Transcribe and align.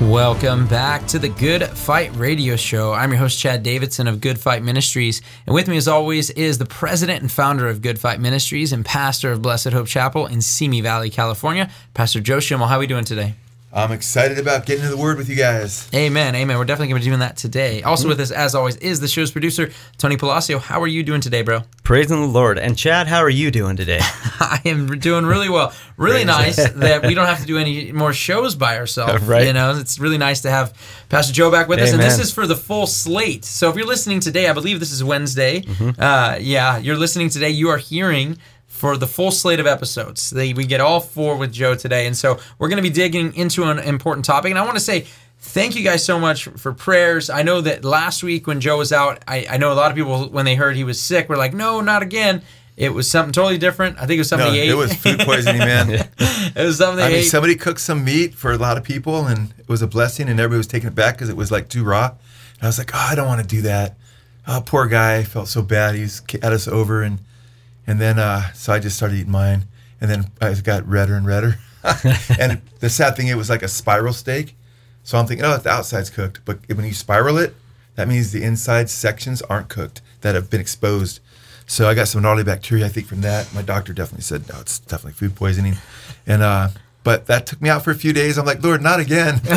Welcome 0.00 0.66
back 0.66 1.06
to 1.06 1.18
the 1.18 1.30
Good 1.30 1.64
Fight 1.64 2.14
Radio 2.16 2.54
Show. 2.56 2.92
I'm 2.92 3.12
your 3.12 3.18
host, 3.18 3.38
Chad 3.38 3.62
Davidson 3.62 4.06
of 4.06 4.20
Good 4.20 4.38
Fight 4.38 4.62
Ministries. 4.62 5.22
And 5.46 5.54
with 5.54 5.68
me, 5.68 5.78
as 5.78 5.88
always, 5.88 6.28
is 6.28 6.58
the 6.58 6.66
president 6.66 7.22
and 7.22 7.32
founder 7.32 7.66
of 7.66 7.80
Good 7.80 7.98
Fight 7.98 8.20
Ministries 8.20 8.74
and 8.74 8.84
pastor 8.84 9.32
of 9.32 9.40
Blessed 9.40 9.72
Hope 9.72 9.86
Chapel 9.86 10.26
in 10.26 10.42
Simi 10.42 10.82
Valley, 10.82 11.08
California, 11.08 11.70
Pastor 11.94 12.20
Joe 12.20 12.40
Schimmel. 12.40 12.66
How 12.66 12.76
are 12.76 12.80
we 12.80 12.86
doing 12.86 13.06
today? 13.06 13.36
I'm 13.72 13.92
excited 13.92 14.38
about 14.38 14.64
getting 14.64 14.84
to 14.84 14.88
the 14.88 14.96
word 14.96 15.18
with 15.18 15.28
you 15.28 15.34
guys. 15.36 15.88
Amen. 15.92 16.34
Amen. 16.34 16.56
We're 16.56 16.64
definitely 16.64 16.88
going 16.88 17.00
to 17.02 17.04
be 17.04 17.10
doing 17.10 17.20
that 17.20 17.36
today. 17.36 17.82
Also 17.82 18.02
mm-hmm. 18.02 18.10
with 18.10 18.20
us, 18.20 18.30
as 18.30 18.54
always, 18.54 18.76
is 18.76 19.00
the 19.00 19.08
show's 19.08 19.30
producer, 19.30 19.70
Tony 19.98 20.16
Palacio. 20.16 20.58
How 20.58 20.80
are 20.80 20.86
you 20.86 21.02
doing 21.02 21.20
today, 21.20 21.42
bro? 21.42 21.62
Praising 21.82 22.20
the 22.20 22.26
Lord. 22.26 22.58
And 22.58 22.78
Chad, 22.78 23.06
how 23.06 23.18
are 23.18 23.28
you 23.28 23.50
doing 23.50 23.76
today? 23.76 23.98
I 24.02 24.62
am 24.64 24.98
doing 24.98 25.26
really 25.26 25.48
well. 25.48 25.74
Really 25.96 26.24
nice 26.24 26.56
that 26.56 27.04
we 27.04 27.14
don't 27.14 27.26
have 27.26 27.40
to 27.40 27.46
do 27.46 27.58
any 27.58 27.92
more 27.92 28.12
shows 28.12 28.54
by 28.54 28.78
ourselves. 28.78 29.22
right. 29.24 29.46
You 29.46 29.52
know, 29.52 29.76
it's 29.76 29.98
really 29.98 30.18
nice 30.18 30.42
to 30.42 30.50
have 30.50 30.72
Pastor 31.08 31.32
Joe 31.32 31.50
back 31.50 31.68
with 31.68 31.78
Amen. 31.78 31.88
us. 31.88 31.94
And 31.94 32.02
this 32.02 32.18
is 32.18 32.32
for 32.32 32.46
the 32.46 32.56
full 32.56 32.86
slate. 32.86 33.44
So 33.44 33.68
if 33.68 33.76
you're 33.76 33.86
listening 33.86 34.20
today, 34.20 34.48
I 34.48 34.52
believe 34.52 34.80
this 34.80 34.92
is 34.92 35.02
Wednesday. 35.02 35.62
Mm-hmm. 35.62 36.00
Uh, 36.00 36.38
yeah, 36.40 36.78
you're 36.78 36.96
listening 36.96 37.30
today. 37.30 37.50
You 37.50 37.68
are 37.70 37.78
hearing 37.78 38.38
for 38.76 38.98
the 38.98 39.06
full 39.06 39.30
slate 39.30 39.58
of 39.58 39.66
episodes. 39.66 40.28
They, 40.28 40.52
we 40.52 40.66
get 40.66 40.80
all 40.80 41.00
four 41.00 41.36
with 41.36 41.50
Joe 41.50 41.74
today. 41.74 42.06
And 42.06 42.14
so 42.14 42.38
we're 42.58 42.68
going 42.68 42.76
to 42.76 42.82
be 42.82 42.94
digging 42.94 43.34
into 43.34 43.64
an 43.64 43.78
important 43.78 44.26
topic. 44.26 44.50
And 44.50 44.58
I 44.58 44.64
want 44.64 44.76
to 44.76 44.84
say, 44.84 45.06
thank 45.38 45.74
you 45.74 45.82
guys 45.82 46.04
so 46.04 46.18
much 46.18 46.44
for 46.44 46.74
prayers. 46.74 47.30
I 47.30 47.42
know 47.42 47.62
that 47.62 47.86
last 47.86 48.22
week 48.22 48.46
when 48.46 48.60
Joe 48.60 48.76
was 48.76 48.92
out, 48.92 49.22
I, 49.26 49.46
I 49.48 49.56
know 49.56 49.72
a 49.72 49.74
lot 49.74 49.90
of 49.90 49.96
people, 49.96 50.28
when 50.28 50.44
they 50.44 50.56
heard 50.56 50.76
he 50.76 50.84
was 50.84 51.00
sick, 51.00 51.30
were 51.30 51.38
like, 51.38 51.54
no, 51.54 51.80
not 51.80 52.02
again. 52.02 52.42
It 52.76 52.90
was 52.92 53.10
something 53.10 53.32
totally 53.32 53.56
different. 53.56 53.96
I 53.96 54.00
think 54.00 54.18
it 54.18 54.20
was 54.20 54.28
something 54.28 54.48
no, 54.48 54.52
he 54.52 54.60
ate. 54.60 54.68
It 54.68 54.74
was 54.74 54.92
food 54.92 55.20
poisoning, 55.20 55.60
man. 55.60 55.90
it 56.18 56.54
was 56.56 56.76
something 56.76 57.02
I 57.02 57.08
mean, 57.08 57.18
ate. 57.18 57.22
somebody 57.22 57.56
cooked 57.56 57.80
some 57.80 58.04
meat 58.04 58.34
for 58.34 58.52
a 58.52 58.58
lot 58.58 58.76
of 58.76 58.84
people, 58.84 59.26
and 59.26 59.54
it 59.58 59.66
was 59.70 59.80
a 59.80 59.86
blessing, 59.86 60.28
and 60.28 60.38
everybody 60.38 60.58
was 60.58 60.66
taking 60.66 60.88
it 60.88 60.94
back 60.94 61.14
because 61.14 61.30
it 61.30 61.36
was 61.36 61.50
like 61.50 61.70
too 61.70 61.82
raw. 61.82 62.08
And 62.08 62.62
I 62.62 62.66
was 62.66 62.76
like, 62.76 62.90
oh, 62.94 63.06
I 63.10 63.14
don't 63.14 63.26
want 63.26 63.40
to 63.40 63.46
do 63.46 63.62
that. 63.62 63.96
Oh, 64.46 64.62
poor 64.64 64.86
guy. 64.86 65.16
I 65.16 65.22
felt 65.24 65.48
so 65.48 65.62
bad. 65.62 65.94
He's 65.94 66.20
had 66.42 66.52
us 66.52 66.68
over, 66.68 67.02
and 67.02 67.20
and 67.86 68.00
then, 68.00 68.18
uh, 68.18 68.52
so 68.52 68.72
I 68.72 68.78
just 68.78 68.96
started 68.96 69.16
eating 69.16 69.32
mine. 69.32 69.66
And 70.00 70.10
then 70.10 70.30
I 70.40 70.52
got 70.54 70.86
redder 70.86 71.14
and 71.14 71.26
redder. 71.26 71.58
and 72.38 72.60
the 72.80 72.90
sad 72.90 73.16
thing, 73.16 73.28
it 73.28 73.36
was 73.36 73.48
like 73.48 73.62
a 73.62 73.68
spiral 73.68 74.12
steak. 74.12 74.56
So 75.02 75.18
I'm 75.18 75.26
thinking, 75.26 75.46
oh, 75.46 75.56
the 75.56 75.70
outside's 75.70 76.10
cooked. 76.10 76.40
But 76.44 76.58
when 76.68 76.84
you 76.84 76.92
spiral 76.92 77.38
it, 77.38 77.54
that 77.94 78.08
means 78.08 78.32
the 78.32 78.42
inside 78.42 78.90
sections 78.90 79.40
aren't 79.42 79.68
cooked 79.68 80.02
that 80.20 80.34
have 80.34 80.50
been 80.50 80.60
exposed. 80.60 81.20
So 81.66 81.88
I 81.88 81.94
got 81.94 82.08
some 82.08 82.22
gnarly 82.22 82.44
bacteria, 82.44 82.86
I 82.86 82.88
think, 82.88 83.06
from 83.06 83.22
that. 83.22 83.52
My 83.54 83.62
doctor 83.62 83.92
definitely 83.92 84.22
said, 84.22 84.48
no, 84.48 84.60
it's 84.60 84.78
definitely 84.78 85.12
food 85.12 85.34
poisoning. 85.34 85.76
And 86.26 86.42
uh, 86.42 86.68
but 87.06 87.26
that 87.26 87.46
took 87.46 87.62
me 87.62 87.68
out 87.68 87.84
for 87.84 87.92
a 87.92 87.94
few 87.94 88.12
days. 88.12 88.36
I'm 88.36 88.44
like, 88.44 88.60
Lord, 88.64 88.82
not 88.82 88.98
again. 88.98 89.40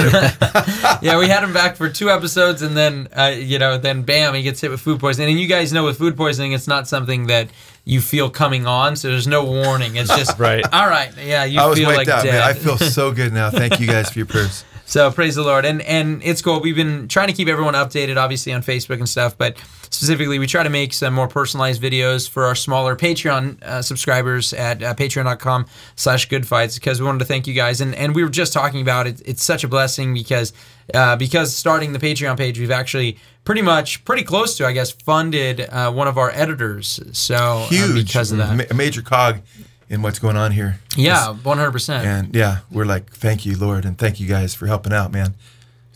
yeah, 1.01 1.17
we 1.17 1.27
had 1.27 1.43
him 1.43 1.51
back 1.51 1.77
for 1.77 1.89
two 1.89 2.11
episodes, 2.11 2.61
and 2.61 2.77
then 2.77 3.07
uh, 3.17 3.33
you 3.35 3.57
know, 3.57 3.75
then 3.79 4.03
bam, 4.03 4.35
he 4.35 4.43
gets 4.43 4.61
hit 4.61 4.69
with 4.69 4.79
food 4.81 4.99
poisoning. 4.99 5.31
And 5.31 5.39
you 5.39 5.47
guys 5.47 5.73
know 5.73 5.83
with 5.83 5.97
food 5.97 6.15
poisoning, 6.15 6.51
it's 6.51 6.67
not 6.67 6.87
something 6.87 7.25
that 7.25 7.49
you 7.85 8.01
feel 8.01 8.29
coming 8.29 8.67
on, 8.67 8.95
so 8.95 9.07
there's 9.07 9.25
no 9.25 9.45
warning. 9.45 9.95
It's 9.95 10.15
just 10.15 10.37
right. 10.39 10.63
All 10.71 10.87
right, 10.87 11.11
yeah, 11.17 11.43
you 11.43 11.59
I 11.59 11.65
was 11.65 11.79
feel 11.79 11.89
like 11.89 12.07
out, 12.07 12.23
dead. 12.23 12.33
Man. 12.33 12.43
I 12.43 12.53
feel 12.53 12.77
so 12.77 13.11
good 13.11 13.33
now. 13.33 13.49
Thank 13.49 13.79
you 13.79 13.87
guys 13.87 14.11
for 14.11 14.19
your 14.19 14.27
prayers. 14.27 14.63
So 14.85 15.09
praise 15.09 15.33
the 15.33 15.41
Lord, 15.41 15.65
and 15.65 15.81
and 15.81 16.21
it's 16.23 16.43
cool. 16.43 16.59
We've 16.59 16.75
been 16.75 17.07
trying 17.07 17.29
to 17.29 17.33
keep 17.33 17.47
everyone 17.47 17.73
updated, 17.73 18.17
obviously 18.17 18.53
on 18.53 18.61
Facebook 18.61 18.99
and 18.99 19.09
stuff, 19.09 19.35
but 19.39 19.57
specifically 19.89 20.39
we 20.39 20.47
try 20.47 20.63
to 20.63 20.69
make 20.69 20.93
some 20.93 21.13
more 21.13 21.27
personalized 21.27 21.81
videos 21.81 22.29
for 22.29 22.45
our 22.45 22.55
smaller 22.55 22.95
Patreon 22.95 23.61
uh, 23.63 23.81
subscribers 23.81 24.53
at 24.53 24.81
uh, 24.83 24.93
Patreon.com/slash 24.93 26.29
Good 26.29 26.47
Fights 26.47 26.75
because 26.75 26.99
we 26.99 27.05
wanted 27.05 27.19
to 27.19 27.25
thank 27.25 27.47
you 27.47 27.53
guys, 27.53 27.81
and 27.81 27.95
and 27.95 28.15
we 28.15 28.23
were 28.23 28.29
just 28.29 28.53
talking 28.53 28.81
about 28.81 29.07
it. 29.07 29.21
It's 29.25 29.43
such 29.43 29.63
a 29.63 29.67
blessing 29.67 30.13
because 30.13 30.53
uh, 30.93 31.15
because 31.15 31.55
starting 31.55 31.93
the 31.93 31.99
Patreon 31.99 32.37
page, 32.37 32.59
we've 32.59 32.71
actually 32.71 33.17
pretty 33.43 33.61
much 33.61 34.03
pretty 34.05 34.23
close 34.23 34.57
to, 34.57 34.65
I 34.65 34.73
guess, 34.73 34.91
funded 34.91 35.61
uh, 35.61 35.91
one 35.91 36.07
of 36.07 36.17
our 36.17 36.31
editors. 36.31 36.99
So 37.13 37.35
uh, 37.35 37.67
huge 37.67 38.07
because 38.07 38.31
of 38.31 38.37
that, 38.37 38.71
a 38.71 38.73
major 38.73 39.01
cog 39.01 39.41
in 39.89 40.03
what's 40.03 40.19
going 40.19 40.37
on 40.37 40.51
here. 40.51 40.79
Yeah, 40.95 41.33
one 41.33 41.57
hundred 41.57 41.71
percent. 41.71 42.05
And 42.05 42.35
yeah, 42.35 42.59
we're 42.71 42.85
like, 42.85 43.11
thank 43.11 43.45
you, 43.45 43.57
Lord, 43.57 43.85
and 43.85 43.97
thank 43.97 44.19
you 44.19 44.27
guys 44.27 44.53
for 44.53 44.67
helping 44.67 44.93
out, 44.93 45.11
man. 45.11 45.35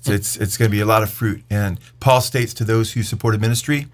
It's 0.08 0.36
it's, 0.36 0.38
it's 0.38 0.58
going 0.58 0.70
to 0.70 0.76
be 0.76 0.82
a 0.82 0.86
lot 0.86 1.04
of 1.04 1.10
fruit. 1.10 1.44
And 1.50 1.80
Paul 2.00 2.22
states 2.22 2.54
to 2.56 2.64
those 2.64 2.94
who 2.94 3.04
supported 3.04 3.42
ministry 3.42 3.88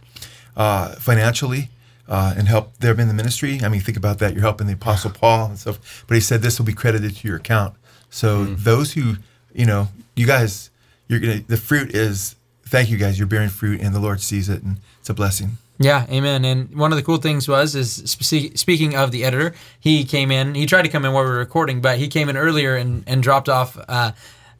uh, 0.56 0.96
financially. 0.96 1.70
Uh, 2.08 2.34
and 2.36 2.48
help 2.48 2.76
them 2.78 3.00
in 3.00 3.08
the 3.08 3.14
ministry. 3.14 3.60
I 3.62 3.70
mean, 3.70 3.82
think 3.82 3.96
about 3.96 4.18
that. 4.18 4.34
You're 4.34 4.42
helping 4.42 4.66
the 4.66 4.74
Apostle 4.74 5.12
Paul 5.12 5.46
and 5.46 5.60
stuff. 5.60 6.04
But 6.08 6.16
he 6.16 6.22
said 6.22 6.42
this 6.42 6.58
will 6.58 6.66
be 6.66 6.74
credited 6.74 7.16
to 7.18 7.28
your 7.28 7.38
account. 7.38 7.76
So 8.10 8.46
mm. 8.46 8.58
those 8.58 8.94
who, 8.94 9.18
you 9.54 9.68
know, 9.68 9.90
you 10.16 10.26
guys, 10.26 10.72
you're 11.08 11.20
gonna. 11.20 11.42
The 11.42 11.56
fruit 11.56 11.94
is. 11.94 12.36
Thank 12.66 12.90
you 12.90 12.98
guys. 12.98 13.20
You're 13.20 13.28
bearing 13.28 13.50
fruit, 13.50 13.80
and 13.80 13.94
the 13.94 14.00
Lord 14.00 14.22
sees 14.22 14.50
it, 14.50 14.64
and 14.64 14.78
it's 15.00 15.10
a 15.12 15.14
blessing. 15.14 15.60
Yeah, 15.78 16.06
amen. 16.10 16.44
And 16.44 16.76
one 16.76 16.92
of 16.92 16.98
the 16.98 17.04
cool 17.04 17.18
things 17.18 17.48
was 17.48 17.74
is 17.74 18.12
speaking 18.12 18.96
of 18.96 19.12
the 19.12 19.24
editor, 19.24 19.56
he 19.80 20.04
came 20.04 20.30
in. 20.30 20.54
He 20.54 20.66
tried 20.66 20.82
to 20.82 20.90
come 20.90 21.06
in 21.06 21.14
while 21.14 21.24
we 21.24 21.30
were 21.30 21.38
recording, 21.38 21.80
but 21.80 21.98
he 21.98 22.10
came 22.10 22.28
in 22.28 22.36
earlier 22.36 22.76
and, 22.76 23.04
and 23.08 23.24
dropped 23.24 23.48
off 23.48 23.78
uh, 23.88 24.12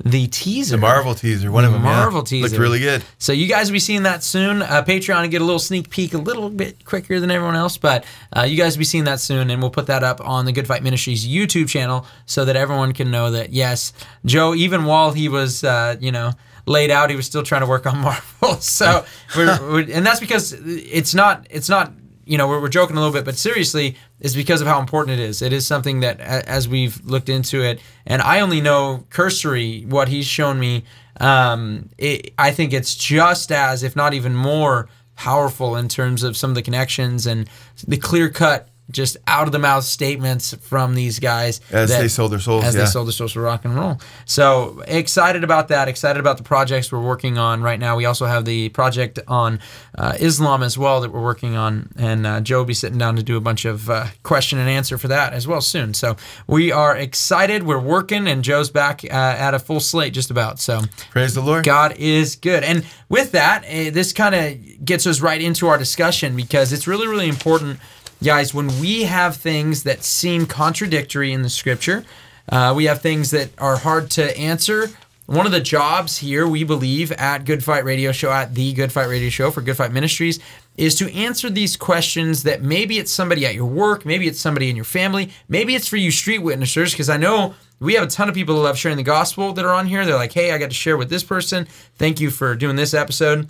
the 0.04 0.28
teaser, 0.28 0.78
the 0.78 0.82
Marvel 0.82 1.14
teaser, 1.14 1.52
one 1.52 1.64
the 1.64 1.68
of 1.68 1.74
them, 1.74 1.84
Marvel 1.84 2.20
yeah. 2.20 2.26
teaser, 2.26 2.50
looked 2.50 2.60
really 2.60 2.80
good. 2.80 3.04
So 3.18 3.34
you 3.34 3.48
guys 3.48 3.70
will 3.70 3.76
be 3.76 3.80
seeing 3.80 4.04
that 4.04 4.24
soon. 4.24 4.62
Uh, 4.62 4.84
Patreon 4.84 5.24
and 5.24 5.32
get 5.32 5.42
a 5.42 5.46
little 5.46 5.60
sneak 5.60 5.90
peek, 5.90 6.14
a 6.14 6.18
little 6.18 6.50
bit 6.50 6.86
quicker 6.86 7.20
than 7.20 7.32
everyone 7.32 7.56
else, 7.56 7.78
but 7.78 8.06
uh, 8.36 8.44
you 8.44 8.56
guys 8.56 8.76
will 8.76 8.82
be 8.82 8.86
seeing 8.86 9.04
that 9.06 9.20
soon, 9.20 9.50
and 9.50 9.62
we'll 9.62 9.72
put 9.72 9.88
that 9.88 10.04
up 10.04 10.22
on 10.22 10.46
the 10.46 10.52
Good 10.52 10.68
Fight 10.68 10.84
Ministries 10.84 11.28
YouTube 11.28 11.68
channel 11.68 12.06
so 12.26 12.46
that 12.46 12.56
everyone 12.56 12.94
can 12.94 13.12
know 13.12 13.32
that 13.32 13.52
yes, 13.52 13.92
Joe, 14.26 14.56
even 14.56 14.86
while 14.86 15.12
he 15.12 15.28
was, 15.28 15.64
uh, 15.64 15.96
you 16.00 16.12
know 16.12 16.32
laid 16.66 16.92
out. 16.92 17.10
He 17.10 17.16
was 17.16 17.26
still 17.26 17.44
trying 17.44 17.62
to 17.62 17.68
work 17.68 17.86
on 17.86 17.98
Marvel. 18.02 18.56
So, 18.62 19.04
we're, 19.36 19.60
we're, 19.62 19.92
and 19.92 20.06
that's 20.06 20.20
because 20.20 20.54
it's 20.54 21.14
not 21.14 21.48
it's 21.50 21.68
not 21.68 21.92
you 22.30 22.38
know 22.38 22.48
we're, 22.48 22.62
we're 22.62 22.70
joking 22.70 22.96
a 22.96 23.00
little 23.00 23.14
bit, 23.14 23.26
but 23.26 23.36
seriously, 23.36 23.98
is 24.20 24.36
because 24.36 24.62
of 24.62 24.68
how 24.68 24.80
important 24.80 25.20
it 25.20 25.24
is. 25.24 25.42
It 25.42 25.52
is 25.52 25.66
something 25.66 26.02
that 26.02 26.20
as 26.20 26.68
we've 26.68 27.04
looked 27.04 27.28
into 27.28 27.64
it, 27.64 27.82
and 28.06 28.22
I 28.22 28.40
only 28.42 28.62
know 28.62 29.06
cursory 29.10 29.82
what 29.82 30.08
he's 30.08 30.28
shown 30.28 30.60
me. 30.60 30.84
Um, 31.20 31.90
it, 31.98 32.34
I 32.38 32.52
think 32.52 32.72
it's 32.72 32.96
just 32.96 33.52
as, 33.52 33.82
if 33.84 33.96
not 33.96 34.14
even 34.14 34.36
more, 34.36 34.88
powerful 35.16 35.76
in 35.76 35.90
terms 35.90 36.24
of 36.24 36.38
some 36.38 36.52
of 36.52 36.56
the 36.56 36.62
connections 36.62 37.26
and 37.26 37.50
the 37.88 37.98
clear 37.98 38.30
cut 38.30 38.70
just 38.92 39.18
out 39.28 39.48
of 39.48 39.52
the 39.52 39.60
mouth 39.60 39.84
statements 39.84 40.54
from 40.56 40.96
these 40.96 41.20
guys 41.20 41.62
as 41.72 41.90
that, 41.90 42.02
they 42.02 42.08
sold 42.08 42.32
their 42.32 42.40
souls 42.40 42.64
as 42.64 42.76
yeah. 42.76 42.82
they 42.82 42.88
sold 42.88 43.08
their 43.08 43.14
souls 43.14 43.34
for 43.34 43.42
rock 43.42 43.66
and 43.66 43.76
roll. 43.76 44.00
So 44.26 44.84
excited 44.88 45.44
about 45.44 45.68
that 45.68 45.88
excited 45.88 46.20
about 46.20 46.38
the 46.38 46.44
projects 46.44 46.92
we're 46.92 47.02
working 47.02 47.38
on 47.38 47.62
right 47.62 47.80
now. 47.80 47.96
We 47.96 48.06
also 48.06 48.26
have 48.26 48.46
the 48.46 48.70
project 48.70 49.20
on 49.28 49.60
uh, 49.98 50.14
islam 50.20 50.64
as 50.64 50.78
well 50.78 51.02
that 51.02 51.12
we're 51.12 51.22
working 51.22 51.56
on 51.56 51.90
and 51.96 52.26
uh, 52.26 52.42
joe 52.42 52.60
will 52.60 52.66
be 52.66 52.74
sitting 52.74 52.98
down 52.98 53.16
to 53.16 53.24
do 53.24 53.38
a 53.38 53.42
bunch 53.42 53.66
of 53.66 53.90
uh, 53.90 54.08
question 54.24 54.60
and 54.60 54.70
answer 54.70 54.98
for 54.98 55.08
that 55.08 55.34
as 55.34 55.48
well 55.48 55.62
soon. 55.62 55.94
So 55.94 56.16
we 56.48 56.72
are 56.72 56.96
excited. 56.96 57.64
We're 57.64 57.80
working 57.80 58.28
and 58.28 58.44
joe's 58.44 58.70
back 58.70 59.04
uh, 59.04 59.08
at 59.08 59.54
a 59.54 59.60
full 59.60 59.80
slate 59.80 60.14
just 60.14 60.32
about 60.32 60.60
so. 60.60 60.82
Praise 61.12 61.36
the 61.36 61.42
lord. 61.42 61.64
God 61.66 61.96
is 61.98 62.36
good. 62.36 62.64
And 62.64 62.86
with 63.08 63.32
that 63.34 63.64
eh, 63.68 63.90
this 63.90 64.14
kind 64.14 64.36
of 64.36 64.86
gets 64.86 65.06
us 65.06 65.22
right 65.22 65.42
into 65.42 65.68
our 65.68 65.78
discussion 65.78 66.36
because 66.36 66.74
it's 66.74 66.88
really 66.88 67.08
really 67.08 67.30
important 67.30 67.80
Guys, 68.22 68.54
when 68.54 68.68
we 68.82 69.04
have 69.04 69.38
things 69.38 69.84
that 69.84 70.04
seem 70.04 70.46
contradictory 70.46 71.32
in 71.32 71.42
the 71.42 71.50
scripture, 71.50 72.04
uh, 72.50 72.74
we 72.76 72.84
have 72.84 73.02
things 73.02 73.32
that 73.32 73.50
are 73.58 73.78
hard 73.78 74.12
to 74.12 74.38
answer. 74.38 74.90
One 75.26 75.46
of 75.46 75.54
the 75.54 75.62
jobs 75.62 76.18
here, 76.18 76.46
we 76.46 76.66
believe, 76.66 77.14
at 77.14 77.46
Good 77.46 77.64
Fight 77.64 77.86
Radio 77.86 78.12
Show, 78.12 78.30
at 78.32 78.56
the 78.56 78.74
Good 78.74 78.92
Fight 78.92 79.08
Radio 79.08 79.30
Show 79.30 79.52
for 79.52 79.62
Good 79.62 79.78
Fight 79.78 79.94
Ministries, 79.94 80.40
is 80.76 80.96
to 80.96 81.14
answer 81.14 81.50
these 81.50 81.78
questions 81.78 82.44
that 82.44 82.62
maybe 82.62 82.98
it's 82.98 83.12
somebody 83.12 83.46
at 83.46 83.56
your 83.56 83.68
work, 83.68 84.06
maybe 84.06 84.28
it's 84.28 84.40
somebody 84.40 84.70
in 84.70 84.76
your 84.76 84.86
family, 84.86 85.32
maybe 85.48 85.74
it's 85.76 85.88
for 85.88 85.98
you 85.98 86.12
street 86.12 86.42
witnessers, 86.42 86.92
because 86.92 87.10
I 87.10 87.18
know 87.18 87.54
we 87.80 87.94
have 87.94 88.04
a 88.04 88.08
ton 88.08 88.28
of 88.28 88.36
people 88.36 88.56
that 88.56 88.62
love 88.62 88.78
sharing 88.78 88.98
the 88.98 89.04
gospel 89.04 89.54
that 89.54 89.64
are 89.64 89.74
on 89.74 89.88
here. 89.88 90.06
They're 90.06 90.16
like, 90.16 90.34
hey, 90.34 90.52
I 90.52 90.58
got 90.58 90.72
to 90.72 90.76
share 90.76 90.98
with 90.98 91.10
this 91.10 91.24
person. 91.24 91.68
Thank 91.96 92.20
you 92.20 92.32
for 92.32 92.54
doing 92.56 92.76
this 92.76 92.94
episode. 92.94 93.48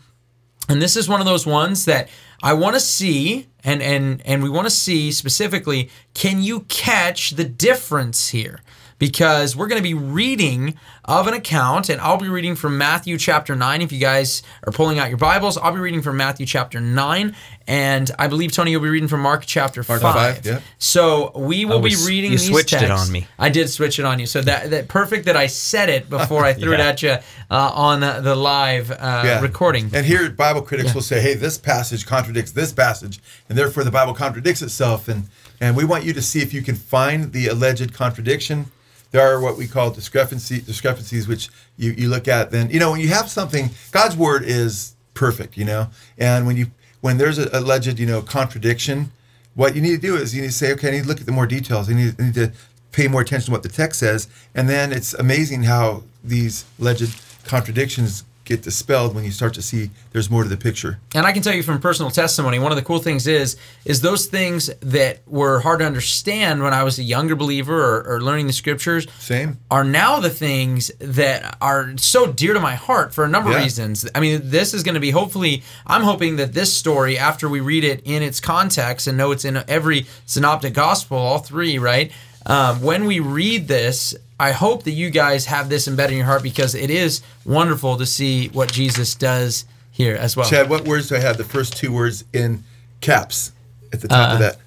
And 0.68 0.80
this 0.80 0.96
is 0.96 1.10
one 1.10 1.20
of 1.20 1.26
those 1.26 1.48
ones 1.48 1.86
that 1.86 2.10
I 2.42 2.54
want 2.54 2.76
to 2.76 2.80
see 2.80 3.48
and 3.64 3.82
and 3.82 4.22
and 4.26 4.42
we 4.42 4.50
want 4.50 4.66
to 4.66 4.72
see 4.72 5.12
specifically 5.12 5.90
can 6.14 6.42
you 6.42 6.62
catch 6.62 7.32
the 7.32 7.44
difference 7.44 8.30
here 8.30 8.62
because 9.00 9.56
we're 9.56 9.68
going 9.68 9.82
to 9.82 9.88
be 9.88 9.94
reading 9.94 10.78
of 11.06 11.26
an 11.26 11.34
account, 11.34 11.90
and 11.90 12.00
I'll 12.02 12.18
be 12.18 12.28
reading 12.28 12.56
from 12.56 12.78
Matthew 12.78 13.18
chapter 13.18 13.56
9. 13.56 13.82
If 13.82 13.92
you 13.92 14.00
guys 14.00 14.44
are 14.68 14.74
pulling 14.74 15.00
out 15.00 15.08
your 15.08 15.18
Bibles, 15.18 15.58
I'll 15.58 15.72
be 15.72 15.80
reading 15.80 16.02
from 16.02 16.18
Matthew 16.18 16.46
chapter 16.46 16.80
9, 16.80 17.36
and 17.70 18.10
I 18.18 18.28
believe, 18.28 18.52
Tony, 18.52 18.72
you'll 18.72 18.82
be 18.82 18.90
reading 18.90 19.08
from 19.08 19.22
Mark 19.22 19.44
chapter 19.46 19.86
Mark 19.88 20.02
5. 20.02 20.14
five, 20.16 20.46
yeah. 20.46 20.62
So 20.80 21.32
we 21.36 21.66
will 21.66 21.76
Oh, 21.76 21.80
we 21.80 21.92
be 21.92 22.04
reading 22.08 22.32
you 22.32 22.40
these 22.40 22.48
switched 22.48 22.74
it 22.74 22.90
on 22.90 23.12
me. 23.12 23.28
I 23.38 23.50
did 23.50 23.70
switch 23.70 24.00
it 24.00 24.06
on 24.06 24.18
you. 24.18 24.26
So 24.26 24.42
that, 24.42 24.72
that 24.72 24.88
perfect 24.88 25.26
that 25.26 25.38
I 25.38 25.46
said 25.46 25.88
it 25.88 26.10
before 26.10 26.44
I 26.44 26.54
threw 26.60 26.74
it 26.74 26.80
at 26.80 27.04
you 27.04 27.12
uh, 27.12 27.20
on 27.52 28.00
the, 28.00 28.22
the 28.22 28.36
live 28.36 28.90
uh, 28.90 29.38
recording. 29.44 29.92
And 29.94 30.04
here, 30.04 30.28
Bible 30.32 30.64
critics 30.64 30.96
will 30.96 31.04
say, 31.04 31.22
"Hey, 31.22 31.36
this 31.36 31.60
passage 31.60 32.08
contradicts 32.08 32.52
this 32.52 32.74
passage, 32.74 33.20
and 33.48 33.56
therefore 33.56 33.84
the 33.84 33.92
Bible 33.92 34.16
contradicts 34.16 34.64
itself." 34.64 35.08
And 35.08 35.26
and 35.62 35.78
we 35.78 35.86
want 35.86 36.06
you 36.06 36.14
to 36.14 36.24
see 36.24 36.42
if 36.42 36.56
you 36.56 36.64
can 36.64 36.76
find 36.76 37.34
the 37.34 37.50
alleged 37.50 37.94
contradiction. 37.94 38.72
There 39.12 39.22
are 39.22 39.40
what 39.40 39.58
we 39.58 39.68
call 39.68 39.92
discrepancy 39.92 40.60
discrepancies, 40.60 41.28
which 41.28 41.50
you, 41.78 41.92
you 41.92 42.10
look 42.10 42.28
at. 42.28 42.50
Then 42.50 42.72
you 42.72 42.80
know 42.80 42.90
when 42.90 43.00
you 43.00 43.10
have 43.10 43.30
something, 43.30 43.70
God's 43.92 44.18
word 44.18 44.44
is 44.44 44.96
perfect, 45.14 45.56
you 45.56 45.66
know, 45.66 45.90
and 46.18 46.48
when 46.48 46.58
you 46.58 46.68
when 47.02 47.18
there's 47.18 47.38
an 47.38 47.50
alleged 47.54 48.00
you 48.00 48.06
know 48.06 48.22
contradiction, 48.22 49.12
what 49.56 49.76
you 49.76 49.82
need 49.82 50.02
to 50.02 50.08
do 50.08 50.16
is 50.16 50.36
you 50.36 50.42
need 50.42 50.48
to 50.48 50.54
say, 50.54 50.72
okay, 50.74 50.90
I 50.90 50.92
need 50.92 51.04
to 51.04 51.08
look 51.08 51.20
at 51.20 51.26
the 51.26 51.32
more 51.32 51.48
details. 51.48 51.90
I 51.90 51.94
need, 51.94 52.16
I 52.20 52.24
need 52.24 52.34
to 52.36 52.52
pay 52.92 53.08
more 53.08 53.22
attention 53.22 53.48
to 53.48 53.52
what 53.52 53.64
the 53.64 53.70
text 53.70 54.00
says, 54.00 54.28
and 54.56 54.70
then 54.70 54.92
it's 54.92 55.14
amazing 55.14 55.64
how 55.64 56.04
these 56.24 56.66
alleged 56.80 57.22
contradictions 57.46 58.24
get 58.50 58.64
dispelled 58.64 59.14
when 59.14 59.24
you 59.24 59.30
start 59.30 59.54
to 59.54 59.62
see 59.62 59.92
there's 60.12 60.28
more 60.28 60.42
to 60.42 60.50
the 60.50 60.58
picture. 60.58 61.00
and 61.14 61.26
I 61.26 61.32
can 61.32 61.44
tell 61.44 61.54
you 61.54 61.62
from 61.62 61.80
personal 61.80 62.10
testimony, 62.10 62.58
one 62.58 62.72
of 62.72 62.78
the 62.78 62.84
cool 62.84 62.98
things 62.98 63.28
is 63.28 63.56
is 63.86 64.02
those 64.02 64.26
things 64.26 64.72
that 64.80 65.20
were 65.28 65.60
hard 65.60 65.80
to 65.80 65.86
understand 65.86 66.64
when 66.64 66.74
I 66.74 66.84
was 66.84 66.98
a 66.98 67.04
younger 67.04 67.36
believer 67.36 67.80
or, 67.80 68.16
or 68.16 68.22
learning 68.22 68.48
the 68.48 68.54
scriptures 68.54 69.06
Same. 69.20 69.60
are 69.70 69.84
now 69.84 70.20
the 70.20 70.32
things 70.32 70.92
that 70.98 71.58
are 71.62 71.96
so 71.98 72.26
dear 72.26 72.56
to 72.56 72.60
my 72.60 72.74
heart 72.74 73.14
for 73.14 73.24
a 73.24 73.30
number 73.30 73.52
of 73.52 73.58
reasons. 73.58 74.10
I 74.16 74.20
mean, 74.20 74.42
this 74.44 74.74
is 74.74 74.82
going 74.82 74.96
to 74.96 75.00
be 75.00 75.12
hopefully, 75.12 75.62
I'm 75.86 76.02
hoping 76.02 76.38
that 76.38 76.54
this 76.54 76.76
story, 76.76 77.20
after 77.20 77.48
we 77.48 77.60
read 77.60 77.84
it 77.84 78.02
in 78.04 78.24
its 78.24 78.40
context 78.40 79.06
and 79.06 79.16
know 79.16 79.32
it's 79.32 79.46
in 79.46 79.64
every 79.68 80.08
synoptic 80.26 80.74
gospel, 80.74 81.18
all 81.18 81.38
three, 81.38 81.78
right? 81.78 82.12
Um, 82.48 82.82
when 82.82 83.06
we 83.06 83.20
read 83.20 83.68
this, 83.68 84.16
I 84.40 84.52
hope 84.52 84.84
that 84.84 84.92
you 84.92 85.10
guys 85.10 85.46
have 85.48 85.68
this 85.70 85.88
embedded 85.88 86.12
in 86.14 86.18
your 86.20 86.26
heart 86.28 86.44
because 86.44 86.74
it 86.76 86.90
is 86.90 87.22
wonderful 87.46 87.98
to 87.98 88.06
see 88.06 88.48
what 88.50 88.72
Jesus 88.72 89.14
does 89.16 89.66
here 89.92 90.16
as 90.16 90.38
well. 90.38 90.50
Chad, 90.50 90.70
what 90.70 90.86
words 90.86 91.10
do 91.10 91.16
I 91.16 91.20
have? 91.20 91.38
The 91.38 91.44
first 91.44 91.76
two 91.76 91.92
words 91.92 92.24
in 92.34 92.64
caps 93.02 93.52
at 93.92 94.02
the 94.02 94.08
top 94.08 94.30
Uh, 94.30 94.34
of 94.34 94.40
that. 94.40 94.58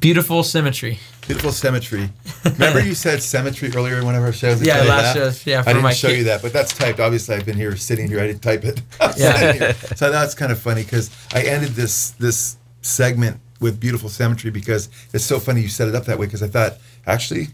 Beautiful 0.00 0.42
symmetry. 0.42 0.98
Beautiful 1.26 1.52
symmetry. 1.52 2.10
Remember 2.44 2.80
you 2.80 2.94
said 2.94 3.22
symmetry 3.22 3.70
earlier 3.74 3.98
in 3.98 4.04
one 4.04 4.14
of 4.16 4.22
our 4.22 4.32
shows? 4.32 4.60
Yeah, 4.62 4.82
last 4.82 5.14
shows, 5.14 5.46
yeah, 5.46 5.62
for 5.62 5.70
I 5.70 5.72
didn't 5.74 5.94
show 5.94 6.08
kid- 6.08 6.18
you 6.18 6.24
that, 6.24 6.42
but 6.42 6.52
that's 6.52 6.72
typed. 6.76 6.98
Obviously, 7.00 7.36
I've 7.36 7.46
been 7.46 7.56
here 7.56 7.76
sitting 7.76 8.08
here. 8.08 8.18
I 8.20 8.26
didn't 8.26 8.42
type 8.42 8.64
it. 8.64 8.82
Yeah. 9.16 9.72
so 9.94 10.10
that's 10.10 10.34
kind 10.34 10.50
of 10.52 10.58
funny 10.58 10.82
because 10.82 11.10
I 11.32 11.42
ended 11.42 11.70
this 11.70 12.10
this 12.18 12.56
segment 12.82 13.38
with 13.60 13.78
beautiful 13.80 14.08
symmetry 14.08 14.50
because 14.50 14.88
it's 15.12 15.24
so 15.24 15.38
funny 15.38 15.60
you 15.60 15.68
set 15.68 15.86
it 15.88 15.94
up 15.94 16.04
that 16.06 16.18
way 16.18 16.26
because 16.26 16.42
I 16.42 16.48
thought 16.48 16.74
actually, 17.06 17.48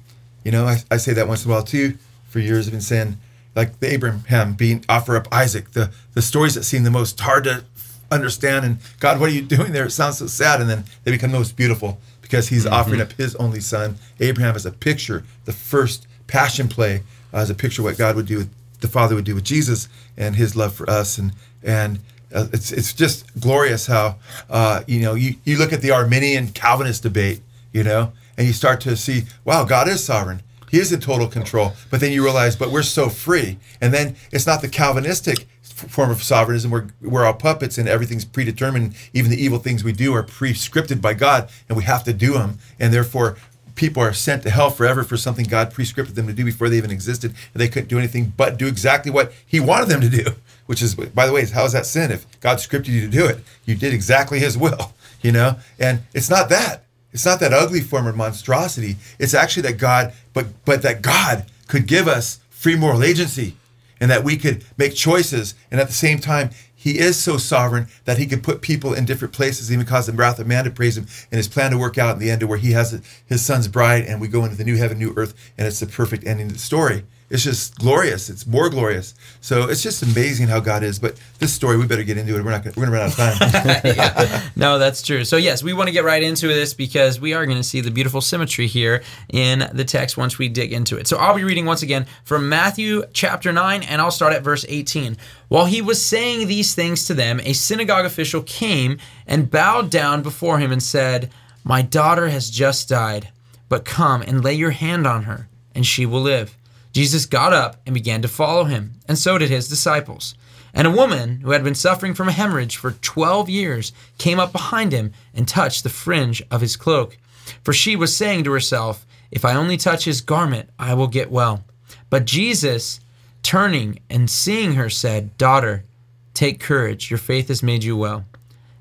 you 0.45 0.53
know, 0.53 0.67
I, 0.67 0.79
I 0.91 0.97
say 0.99 1.13
that 1.15 1.27
once 1.27 1.45
in 1.45 1.51
a 1.51 1.55
while 1.55 1.63
too. 1.63 1.99
For 2.29 2.41
years, 2.41 2.67
I've 2.67 2.73
been 2.73 2.81
saying 2.81 3.17
like 3.55 3.79
the 3.81 3.93
Abraham 3.93 4.55
being 4.55 4.85
offer 4.89 5.17
up 5.17 5.29
Isaac, 5.33 5.73
the 5.73 5.91
the 6.15 6.23
stories 6.23 6.55
that 6.55 6.65
seem 6.65 6.85
the 6.85 6.91
most 6.91 7.19
hard 7.21 7.45
to 7.45 7.65
understand 8.11 8.65
and 8.65 8.79
God, 9.01 9.21
what 9.21 9.29
are 9.31 9.33
you 9.33 9.43
doing 9.57 9.73
there? 9.73 9.87
It 9.87 9.91
sounds 9.91 10.19
so 10.19 10.27
sad, 10.27 10.61
and 10.61 10.69
then 10.69 10.85
they 11.05 11.11
become 11.11 11.33
the 11.33 11.39
most 11.39 11.57
beautiful 11.57 11.99
because 12.23 12.49
He's 12.49 12.67
offering 12.67 13.01
up 13.01 13.13
His 13.13 13.35
only 13.37 13.61
Son. 13.61 13.97
Abraham 14.21 14.57
is 14.57 14.67
a 14.67 14.73
picture, 14.73 15.25
the 15.45 15.53
first 15.53 16.07
passion 16.27 16.69
play 16.69 17.03
uh, 17.33 17.39
as 17.39 17.51
a 17.51 17.55
picture 17.55 17.83
of 17.83 17.85
what 17.85 17.99
God 17.99 18.17
would 18.17 18.27
do 18.27 18.39
with 18.39 18.51
the 18.81 18.89
Father 18.89 19.15
would 19.15 19.25
do 19.25 19.35
with 19.35 19.45
Jesus 19.45 19.89
and 20.17 20.37
His 20.37 20.57
love 20.57 20.75
for 20.75 20.89
us, 20.89 21.19
and 21.19 21.33
and 21.63 22.01
uh, 22.35 22.47
it's 22.53 22.73
it's 22.73 22.93
just 22.93 23.27
glorious 23.41 23.87
how 23.87 24.17
uh, 24.51 24.83
you 24.87 25.01
know 25.01 25.15
you 25.15 25.37
you 25.45 25.59
look 25.59 25.73
at 25.73 25.81
the 25.81 25.91
Arminian 25.91 26.49
Calvinist 26.49 27.03
debate, 27.03 27.41
you 27.73 27.85
know, 27.85 28.13
and 28.37 28.47
you 28.47 28.53
start 28.53 28.81
to 28.83 28.97
see, 28.97 29.25
wow, 29.45 29.65
God 29.65 29.89
is 29.89 30.05
sovereign. 30.05 30.43
He 30.71 30.81
is 30.81 30.93
in 30.93 31.01
total 31.01 31.29
control. 31.29 31.73
But 31.91 32.01
then 32.01 32.13
you 32.13 32.25
realize, 32.25 32.57
but 32.57 32.71
we're 32.73 32.83
so 32.83 33.09
free. 33.09 33.59
And 33.81 33.95
then 33.95 34.17
it's 34.33 34.47
not 34.47 34.61
the 34.61 34.69
Calvinistic 34.69 35.47
form 35.63 36.11
of 36.11 36.23
sovereignism 36.23 36.71
where 36.71 36.89
we're 37.01 37.25
all 37.25 37.35
puppets 37.35 37.79
and 37.79 37.89
everything's 37.89 38.25
predetermined. 38.25 38.95
Even 39.13 39.31
the 39.31 39.41
evil 39.41 39.59
things 39.59 39.85
we 39.85 39.93
do 39.93 40.13
are 40.15 40.23
pre-scripted 40.23 41.01
by 41.01 41.15
God 41.15 41.49
and 41.69 41.77
we 41.77 41.85
have 41.85 42.03
to 42.05 42.13
do 42.13 42.33
them. 42.33 42.59
And 42.81 42.93
therefore, 42.93 43.37
people 43.75 44.03
are 44.03 44.13
sent 44.13 44.43
to 44.45 44.51
hell 44.51 44.71
forever 44.71 45.05
for 45.05 45.17
something 45.17 45.47
God 45.47 45.73
pre-scripted 45.73 46.15
them 46.15 46.27
to 46.27 46.33
do 46.33 46.45
before 46.45 46.69
they 46.69 46.77
even 46.77 46.91
existed. 46.91 47.35
And 47.53 47.61
they 47.61 47.69
couldn't 47.69 47.89
do 47.89 47.99
anything 47.99 48.33
but 48.37 48.57
do 48.57 48.67
exactly 48.67 49.13
what 49.13 49.33
He 49.47 49.61
wanted 49.61 49.89
them 49.89 50.01
to 50.01 50.09
do. 50.09 50.25
Which 50.67 50.81
is, 50.81 50.95
by 50.95 51.27
the 51.27 51.33
way, 51.33 51.45
how 51.45 51.65
is 51.67 51.73
that 51.73 51.85
sin? 51.85 52.11
If 52.11 52.41
God 52.41 52.57
scripted 52.57 52.89
you 52.89 53.03
to 53.03 53.09
do 53.09 53.27
it, 53.27 53.39
you 53.67 53.75
did 53.75 53.93
exactly 53.93 54.39
His 54.39 54.59
will. 54.59 54.93
You 55.23 55.33
know, 55.33 55.57
and 55.79 56.01
it's 56.13 56.29
not 56.29 56.51
that. 56.51 56.84
It's 57.15 57.25
not 57.25 57.41
that 57.41 57.53
ugly 57.53 57.81
form 57.81 58.09
of 58.09 58.17
monstrosity. 58.17 58.97
It's 59.21 59.35
actually 59.35 59.63
that 59.63 59.79
God, 59.79 60.13
but 60.33 60.47
but 60.65 60.83
that 60.83 61.01
God 61.01 61.47
could 61.69 61.87
give 61.87 62.09
us 62.09 62.41
free 62.51 62.75
moral 62.75 63.05
agency, 63.05 63.57
and 64.01 64.11
that 64.11 64.25
we 64.25 64.37
could 64.37 64.65
make 64.77 64.95
choices, 64.95 65.55
and 65.71 65.81
at 65.81 65.87
the 65.87 65.95
same 65.95 66.19
time, 66.19 66.51
He 66.75 66.99
is 66.99 67.17
so 67.17 67.39
sovereign 67.39 67.87
that 68.05 68.19
He 68.19 68.27
could 68.27 68.43
put 68.43 68.63
people 68.63 68.93
in 68.93 69.05
different 69.05 69.33
places, 69.33 69.73
even 69.73 69.87
cause 69.87 70.07
the 70.07 70.13
wrath 70.13 70.41
of 70.41 70.49
man 70.49 70.65
to 70.65 70.71
praise 70.71 70.99
Him, 70.99 71.07
and 71.31 71.39
His 71.39 71.49
plan 71.49 71.71
to 71.71 71.79
work 71.79 71.99
out 71.99 72.15
in 72.15 72.19
the 72.19 72.31
end, 72.31 72.41
to 72.41 72.47
where 72.49 72.59
He 72.59 72.73
has 72.73 73.01
His 73.27 73.43
Son's 73.43 73.69
bride, 73.69 74.05
and 74.05 74.21
we 74.21 74.27
go 74.27 74.45
into 74.45 74.57
the 74.57 74.65
new 74.65 74.77
heaven, 74.77 74.99
new 74.99 75.15
earth, 75.17 75.35
and 75.57 75.69
it's 75.69 75.81
the 75.81 75.87
perfect 75.87 76.27
ending 76.27 76.49
to 76.49 76.55
the 76.55 76.61
story. 76.61 77.05
It's 77.35 77.43
just 77.43 77.77
glorious. 77.81 78.31
It's 78.31 78.47
more 78.47 78.71
glorious. 78.71 79.13
So 79.41 79.69
it's 79.69 79.83
just 79.83 80.05
amazing 80.05 80.47
how 80.47 80.61
God 80.61 80.85
is. 80.85 81.01
But 81.01 81.17
this 81.41 81.53
story, 81.53 81.77
we 81.77 81.85
better 81.85 82.05
get 82.05 82.17
into 82.17 82.39
it. 82.39 82.45
We're 82.45 82.53
not. 82.53 82.63
Gonna, 82.63 82.75
we're 82.77 82.85
gonna 82.85 82.97
run 82.97 83.11
out 83.11 83.19
of 83.19 83.39
time. 83.41 84.43
No, 84.57 84.79
that's 84.79 85.03
true. 85.03 85.25
So 85.25 85.37
yes, 85.37 85.61
we 85.61 85.73
want 85.73 85.89
to 85.89 85.93
get 85.93 86.05
right 86.05 86.23
into 86.23 86.47
this 86.47 86.75
because 86.75 87.21
we 87.21 87.35
are 87.35 87.45
going 87.45 87.59
to 87.59 87.65
see 87.65 87.81
the 87.81 87.91
beautiful 87.91 88.21
symmetry 88.21 88.69
here 88.69 89.03
in 89.31 89.69
the 89.73 89.85
text 89.85 90.17
once 90.17 90.39
we 90.39 90.49
dig 90.49 90.73
into 90.73 90.97
it. 90.97 91.09
So 91.09 91.17
I'll 91.17 91.35
be 91.35 91.43
reading 91.43 91.67
once 91.67 91.83
again 91.83 92.07
from 92.23 92.49
Matthew 92.49 93.03
chapter 93.13 93.53
9 93.53 93.83
and 93.83 94.01
I'll 94.01 94.13
start 94.13 94.33
at 94.33 94.43
verse 94.43 94.65
18. 94.69 95.17
While 95.49 95.67
he 95.67 95.83
was 95.83 96.01
saying 96.01 96.47
these 96.47 96.77
things 96.77 97.05
to 97.07 97.15
them, 97.15 97.41
a 97.43 97.53
synagogue 97.53 98.07
official 98.07 98.43
came 98.43 98.99
and 99.27 99.51
bowed 99.51 99.91
down 99.91 100.23
before 100.23 100.61
him 100.61 100.71
and 100.71 100.83
said, 100.83 101.33
"My 101.65 101.83
daughter 101.83 102.29
has 102.29 102.49
just 102.49 102.89
died, 102.89 103.31
but 103.69 103.85
come 103.85 104.23
and 104.23 104.45
lay 104.45 104.55
your 104.55 104.71
hand 104.71 105.05
on 105.05 105.25
her, 105.25 105.49
and 105.75 105.85
she 105.85 106.07
will 106.07 106.23
live." 106.23 106.57
Jesus 106.95 107.27
got 107.27 107.53
up 107.53 107.81
and 107.85 107.93
began 107.93 108.23
to 108.23 108.29
follow 108.29 108.65
him, 108.65 108.93
and 109.09 109.19
so 109.19 109.37
did 109.37 109.51
his 109.51 109.69
disciples. 109.69 110.37
And 110.73 110.87
a 110.87 110.93
woman 110.93 111.41
who 111.41 111.51
had 111.51 111.65
been 111.65 111.75
suffering 111.75 112.15
from 112.15 112.29
a 112.29 112.33
hemorrhage 112.33 112.77
for 112.77 112.93
12 112.93 113.51
years 113.51 113.93
came 114.17 114.39
up 114.39 114.53
behind 114.53 114.93
him 114.93 115.13
and 115.35 115.47
touched 115.47 115.83
the 115.83 115.89
fringe 115.89 116.41
of 116.53 116.61
his 116.61 116.77
cloak. 116.77 117.19
For 117.65 117.73
she 117.73 117.97
was 117.97 118.17
saying 118.17 118.45
to 118.45 118.53
herself, 118.53 119.05
If 119.33 119.45
I 119.45 119.57
only 119.57 119.77
touch 119.77 120.05
his 120.05 120.21
garment, 120.21 120.71
I 120.79 120.95
will 120.95 121.09
get 121.09 121.33
well. 121.33 121.65
But 122.11 122.27
Jesus, 122.27 123.01
turning 123.43 123.99
and 124.09 124.31
seeing 124.31 124.75
her, 124.75 124.89
said, 124.89 125.37
Daughter, 125.37 125.85
take 126.33 126.61
courage, 126.61 127.11
your 127.11 127.19
faith 127.19 127.49
has 127.49 127.63
made 127.63 127.83
you 127.83 127.97
well. 127.97 128.25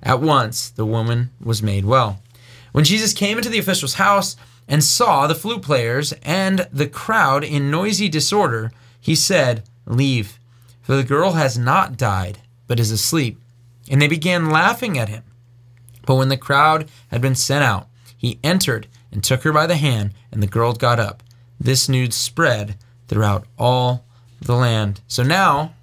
At 0.03 0.21
once 0.21 0.69
the 0.69 0.85
woman 0.85 1.31
was 1.43 1.63
made 1.63 1.85
well. 1.85 2.21
When 2.73 2.83
Jesus 2.83 3.13
came 3.13 3.37
into 3.37 3.49
the 3.49 3.59
official's 3.59 3.95
house 3.95 4.35
and 4.67 4.83
saw 4.83 5.27
the 5.27 5.35
flute 5.35 5.61
players 5.61 6.13
and 6.23 6.67
the 6.71 6.87
crowd 6.87 7.43
in 7.43 7.71
noisy 7.71 8.09
disorder, 8.09 8.71
he 8.99 9.15
said, 9.15 9.63
Leave, 9.85 10.39
for 10.81 10.95
the 10.95 11.03
girl 11.03 11.33
has 11.33 11.57
not 11.57 11.97
died, 11.97 12.39
but 12.67 12.79
is 12.79 12.91
asleep. 12.91 13.39
And 13.89 14.01
they 14.01 14.07
began 14.07 14.49
laughing 14.49 14.97
at 14.97 15.09
him. 15.09 15.23
But 16.05 16.15
when 16.15 16.29
the 16.29 16.37
crowd 16.37 16.89
had 17.09 17.21
been 17.21 17.35
sent 17.35 17.63
out, 17.63 17.87
he 18.17 18.39
entered 18.43 18.87
and 19.11 19.23
took 19.23 19.43
her 19.43 19.51
by 19.51 19.67
the 19.67 19.75
hand, 19.75 20.13
and 20.31 20.41
the 20.41 20.47
girl 20.47 20.73
got 20.73 20.99
up. 20.99 21.23
This 21.59 21.87
news 21.87 22.15
spread 22.15 22.77
throughout 23.07 23.45
all 23.57 24.05
the 24.41 24.55
land. 24.55 25.01
So 25.07 25.23
now, 25.23 25.73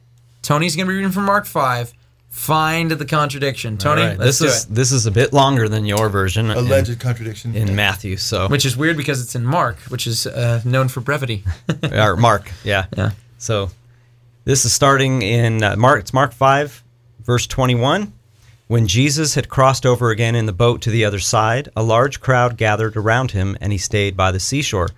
Tony's 0.43 0.77
going 0.77 0.87
to 0.87 0.91
be 0.91 0.97
reading 0.97 1.13
from 1.13 1.25
Mark 1.25 1.47
5. 1.47 1.93
Find 2.31 2.91
the 2.93 3.05
contradiction. 3.05 3.77
Tony, 3.77 4.03
All 4.03 4.09
right, 4.09 4.19
let's 4.19 4.39
this 4.39 4.39
do 4.39 4.47
is 4.47 4.65
it. 4.65 4.75
this 4.75 4.93
is 4.93 5.07
a 5.07 5.11
bit 5.11 5.33
longer 5.33 5.69
than 5.69 5.85
your 5.85 6.09
version 6.09 6.51
in- 6.51 6.57
Alleged 6.57 6.99
contradiction. 7.01 7.57
in, 7.57 7.75
Matthew. 7.75 8.17
So 8.17 8.49
Which 8.49 8.65
is 8.65 8.77
weird 8.77 8.97
because 8.97 9.21
it's 9.21 9.35
in 9.35 9.45
Mark, 9.45 9.79
which 9.89 10.07
is 10.07 10.27
uh, 10.29 10.63
known 10.65 10.87
for 10.89 11.01
brevity. 11.01 11.43
or 11.93 12.17
Mark, 12.17 12.51
yeah. 12.63 12.87
Yeah. 12.97 13.11
So 13.39 13.71
this 14.45 14.65
is 14.65 14.73
starting 14.73 15.23
in 15.23 15.63
uh, 15.63 15.75
Mark. 15.77 16.01
It's 16.01 16.15
Mark 16.15 16.33
five, 16.33 16.83
verse 17.25 17.47
twenty-one. 17.49 18.13
When 18.69 18.87
Jesus 18.87 19.35
had 19.35 19.49
crossed 19.49 19.85
over 19.85 20.11
again 20.11 20.37
in 20.37 20.47
the 20.47 20.53
boat 20.53 20.81
to 20.83 20.91
the 20.91 21.05
other 21.05 21.19
side, 21.19 21.69
a 21.75 21.83
large 21.83 22.21
crowd 22.21 22.57
gathered 22.57 22.97
around 22.97 23.33
him, 23.33 23.57
and 23.61 23.73
he 23.73 23.79
stayed 23.79 24.17
by 24.17 24.31
the 24.31 24.39
seashore. 24.39 24.91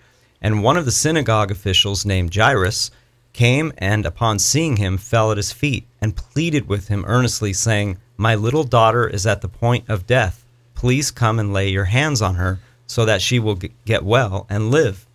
And 0.42 0.62
one 0.62 0.76
of 0.76 0.84
the 0.84 0.90
synagogue 0.92 1.50
officials, 1.50 2.04
named 2.04 2.34
Jairus, 2.34 2.90
came 3.32 3.72
and, 3.78 4.04
upon 4.04 4.38
seeing 4.38 4.76
him, 4.76 4.98
fell 4.98 5.30
at 5.30 5.36
his 5.36 5.52
feet 5.52 5.86
and 6.00 6.16
pleaded 6.16 6.68
with 6.68 6.88
him 6.88 7.04
earnestly, 7.06 7.52
saying, 7.52 7.98
My 8.16 8.34
little 8.34 8.64
daughter 8.64 9.06
is 9.06 9.26
at 9.26 9.40
the 9.40 9.48
point 9.48 9.88
of 9.88 10.06
death. 10.06 10.44
Please 10.74 11.10
come 11.10 11.38
and 11.38 11.52
lay 11.52 11.68
your 11.68 11.86
hands 11.86 12.20
on 12.20 12.34
her, 12.36 12.60
so 12.86 13.04
that 13.04 13.22
she 13.22 13.38
will 13.38 13.58
get 13.84 14.04
well 14.04 14.46
and 14.50 14.70
live. 14.70 15.06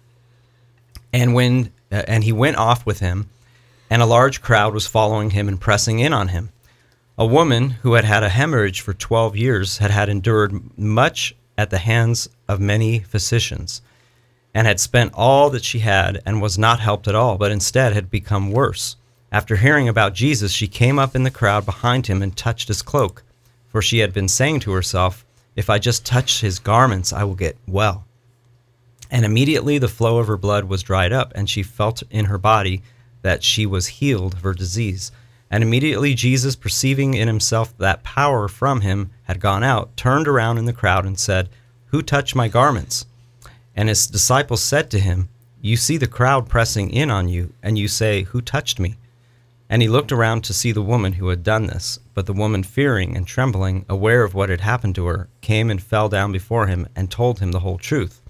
And 1.14 1.34
when 1.34 1.72
uh, 1.92 2.04
and 2.08 2.24
he 2.24 2.32
went 2.32 2.58
off 2.58 2.86
with 2.86 3.00
him, 3.00 3.30
and 3.90 4.02
a 4.02 4.06
large 4.06 4.42
crowd 4.42 4.74
was 4.74 4.88
following 4.88 5.30
him 5.30 5.48
and 5.48 5.60
pressing 5.60 6.00
in 6.00 6.12
on 6.12 6.30
him. 6.30 6.50
A 7.18 7.26
woman 7.26 7.72
who 7.82 7.94
had 7.94 8.06
had 8.06 8.24
a 8.24 8.30
hemorrhage 8.30 8.82
for 8.82 8.94
12 8.94 9.36
years 9.38 9.78
had 9.78 9.92
had 9.92 10.10
endured 10.10 10.78
much 10.78 11.36
at 11.58 11.70
the 11.70 11.78
hands 11.78 12.30
of 12.48 12.60
many 12.60 13.00
physicians 13.00 13.82
and 14.58 14.66
had 14.66 14.80
spent 14.80 15.14
all 15.14 15.52
that 15.52 15.64
she 15.64 15.78
had 15.78 16.20
and 16.26 16.42
was 16.42 16.58
not 16.58 16.80
helped 16.80 17.08
at 17.08 17.14
all, 17.14 17.38
but 17.38 17.52
instead 17.52 17.94
had 17.94 18.10
become 18.10 18.52
worse. 18.52 18.96
After 19.32 19.56
hearing 19.56 19.88
about 19.88 20.16
Jesus, 20.16 20.52
she 20.52 20.68
came 20.68 20.98
up 20.98 21.16
in 21.16 21.22
the 21.22 21.30
crowd 21.30 21.64
behind 21.64 22.08
him 22.08 22.24
and 22.24 22.36
touched 22.36 22.68
his 22.68 22.82
cloak, 22.82 23.22
for 23.68 23.84
she 23.84 24.00
had 24.00 24.14
been 24.14 24.28
saying 24.28 24.62
to 24.62 24.72
herself, 24.72 25.24
If 25.56 25.70
I 25.70 25.78
just 25.78 26.08
touch 26.08 26.42
his 26.42 26.58
garments, 26.58 27.14
I 27.14 27.24
will 27.24 27.36
get 27.36 27.56
well. 27.68 28.08
And 29.12 29.26
immediately 29.26 29.78
the 29.78 29.88
flow 29.88 30.18
of 30.18 30.26
her 30.26 30.38
blood 30.38 30.64
was 30.64 30.82
dried 30.82 31.14
up, 31.14 31.32
and 31.36 31.48
she 31.48 31.62
felt 31.62 32.02
in 32.10 32.26
her 32.26 32.40
body 32.40 32.82
that 33.22 33.44
she 33.44 33.68
was 33.68 33.86
healed 33.86 34.34
of 34.34 34.42
her 34.42 34.56
disease. 34.56 35.12
And 35.52 35.64
immediately 35.64 36.16
Jesus, 36.16 36.56
perceiving 36.56 37.14
in 37.14 37.28
himself 37.28 37.78
that 37.78 38.04
power 38.04 38.48
from 38.48 38.82
him 38.82 39.12
had 39.26 39.40
gone 39.40 39.64
out, 39.64 39.96
turned 39.96 40.28
around 40.28 40.58
in 40.58 40.66
the 40.66 40.74
crowd 40.74 41.06
and 41.06 41.20
said, 41.20 41.48
Who 41.90 42.02
touched 42.02 42.36
my 42.36 42.48
garments? 42.48 43.06
And 43.78 43.90
his 43.90 44.08
disciples 44.08 44.64
said 44.64 44.90
to 44.90 45.00
him, 45.00 45.30
You 45.62 45.78
see 45.78 45.98
the 45.98 46.08
crowd 46.08 46.50
pressing 46.50 46.90
in 46.90 47.12
on 47.12 47.30
you, 47.30 47.54
and 47.62 47.78
you 47.78 47.88
say, 47.88 48.24
Who 48.24 48.42
touched 48.42 48.80
me? 48.80 48.96
And 49.70 49.84
he 49.84 49.88
looked 49.88 50.12
around 50.12 50.44
to 50.46 50.54
see 50.54 50.72
the 50.72 50.82
woman 50.82 51.14
who 51.14 51.28
had 51.28 51.44
done 51.44 51.68
this. 51.68 52.00
But 52.16 52.26
the 52.26 52.34
woman, 52.34 52.64
fearing 52.64 53.16
and 53.16 53.28
trembling, 53.28 53.86
aware 53.88 54.24
of 54.24 54.34
what 54.34 54.50
had 54.50 54.62
happened 54.62 54.96
to 54.96 55.06
her, 55.06 55.30
came 55.42 55.70
and 55.70 55.82
fell 55.82 56.10
down 56.10 56.32
before 56.32 56.66
him 56.66 56.88
and 56.96 57.12
told 57.12 57.40
him 57.40 57.52
the 57.52 57.60
whole 57.60 57.78
truth. 57.78 58.22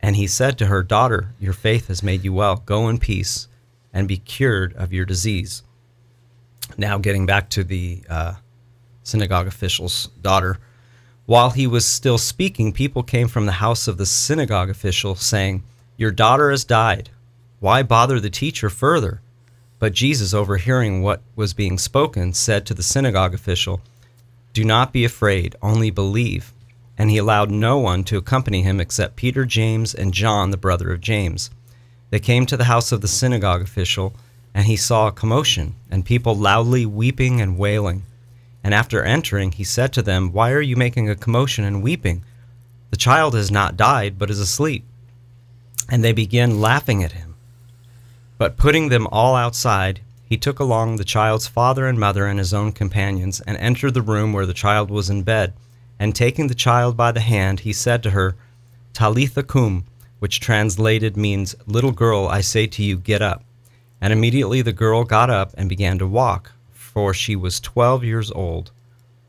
And 0.00 0.16
he 0.16 0.26
said 0.26 0.56
to 0.58 0.66
her, 0.66 0.82
Daughter, 0.82 1.34
your 1.38 1.52
faith 1.52 1.88
has 1.88 2.02
made 2.02 2.24
you 2.24 2.32
well. 2.32 2.62
Go 2.64 2.88
in 2.88 2.98
peace 2.98 3.48
and 3.92 4.08
be 4.08 4.16
cured 4.16 4.72
of 4.74 4.94
your 4.94 5.04
disease. 5.04 5.62
Now, 6.78 6.96
getting 6.96 7.26
back 7.26 7.50
to 7.50 7.64
the 7.64 8.02
uh, 8.08 8.34
synagogue 9.02 9.46
official's 9.46 10.06
daughter. 10.22 10.58
While 11.30 11.50
he 11.50 11.68
was 11.68 11.86
still 11.86 12.18
speaking, 12.18 12.72
people 12.72 13.04
came 13.04 13.28
from 13.28 13.46
the 13.46 13.62
house 13.62 13.86
of 13.86 13.98
the 13.98 14.04
synagogue 14.04 14.68
official, 14.68 15.14
saying, 15.14 15.62
Your 15.96 16.10
daughter 16.10 16.50
has 16.50 16.64
died. 16.64 17.10
Why 17.60 17.84
bother 17.84 18.18
the 18.18 18.30
teacher 18.30 18.68
further? 18.68 19.20
But 19.78 19.92
Jesus, 19.92 20.34
overhearing 20.34 21.02
what 21.02 21.22
was 21.36 21.54
being 21.54 21.78
spoken, 21.78 22.32
said 22.32 22.66
to 22.66 22.74
the 22.74 22.82
synagogue 22.82 23.32
official, 23.32 23.80
Do 24.52 24.64
not 24.64 24.92
be 24.92 25.04
afraid, 25.04 25.54
only 25.62 25.90
believe. 25.90 26.52
And 26.98 27.10
he 27.10 27.18
allowed 27.18 27.52
no 27.52 27.78
one 27.78 28.02
to 28.06 28.16
accompany 28.16 28.62
him 28.62 28.80
except 28.80 29.14
Peter, 29.14 29.44
James, 29.44 29.94
and 29.94 30.12
John, 30.12 30.50
the 30.50 30.56
brother 30.56 30.92
of 30.92 31.00
James. 31.00 31.48
They 32.10 32.18
came 32.18 32.44
to 32.46 32.56
the 32.56 32.64
house 32.64 32.90
of 32.90 33.02
the 33.02 33.06
synagogue 33.06 33.62
official, 33.62 34.14
and 34.52 34.66
he 34.66 34.74
saw 34.74 35.06
a 35.06 35.12
commotion, 35.12 35.76
and 35.92 36.04
people 36.04 36.34
loudly 36.34 36.84
weeping 36.86 37.40
and 37.40 37.56
wailing. 37.56 38.02
And 38.62 38.74
after 38.74 39.02
entering, 39.02 39.52
he 39.52 39.64
said 39.64 39.92
to 39.94 40.02
them, 40.02 40.32
Why 40.32 40.52
are 40.52 40.60
you 40.60 40.76
making 40.76 41.08
a 41.08 41.16
commotion 41.16 41.64
and 41.64 41.82
weeping? 41.82 42.24
The 42.90 42.96
child 42.96 43.34
has 43.34 43.50
not 43.50 43.76
died, 43.76 44.18
but 44.18 44.30
is 44.30 44.40
asleep. 44.40 44.84
And 45.88 46.04
they 46.04 46.12
began 46.12 46.60
laughing 46.60 47.02
at 47.02 47.12
him. 47.12 47.36
But 48.36 48.56
putting 48.56 48.88
them 48.88 49.06
all 49.08 49.34
outside, 49.34 50.00
he 50.24 50.36
took 50.36 50.58
along 50.60 50.96
the 50.96 51.04
child's 51.04 51.48
father 51.48 51.86
and 51.86 51.98
mother 51.98 52.26
and 52.26 52.38
his 52.38 52.54
own 52.54 52.72
companions, 52.72 53.40
and 53.40 53.56
entered 53.56 53.94
the 53.94 54.02
room 54.02 54.32
where 54.32 54.46
the 54.46 54.54
child 54.54 54.90
was 54.90 55.10
in 55.10 55.22
bed. 55.22 55.52
And 55.98 56.14
taking 56.14 56.46
the 56.46 56.54
child 56.54 56.96
by 56.96 57.12
the 57.12 57.20
hand, 57.20 57.60
he 57.60 57.72
said 57.72 58.02
to 58.02 58.10
her, 58.10 58.36
Talitha 58.92 59.42
cum, 59.42 59.84
which 60.18 60.40
translated 60.40 61.16
means, 61.16 61.54
Little 61.66 61.92
girl, 61.92 62.26
I 62.28 62.42
say 62.42 62.66
to 62.68 62.82
you, 62.82 62.96
get 62.96 63.22
up. 63.22 63.44
And 64.00 64.12
immediately 64.12 64.62
the 64.62 64.72
girl 64.72 65.04
got 65.04 65.30
up 65.30 65.52
and 65.56 65.68
began 65.68 65.98
to 65.98 66.06
walk, 66.06 66.52
for 67.00 67.14
she 67.14 67.34
was 67.34 67.60
twelve 67.60 68.04
years 68.04 68.30
old. 68.30 68.72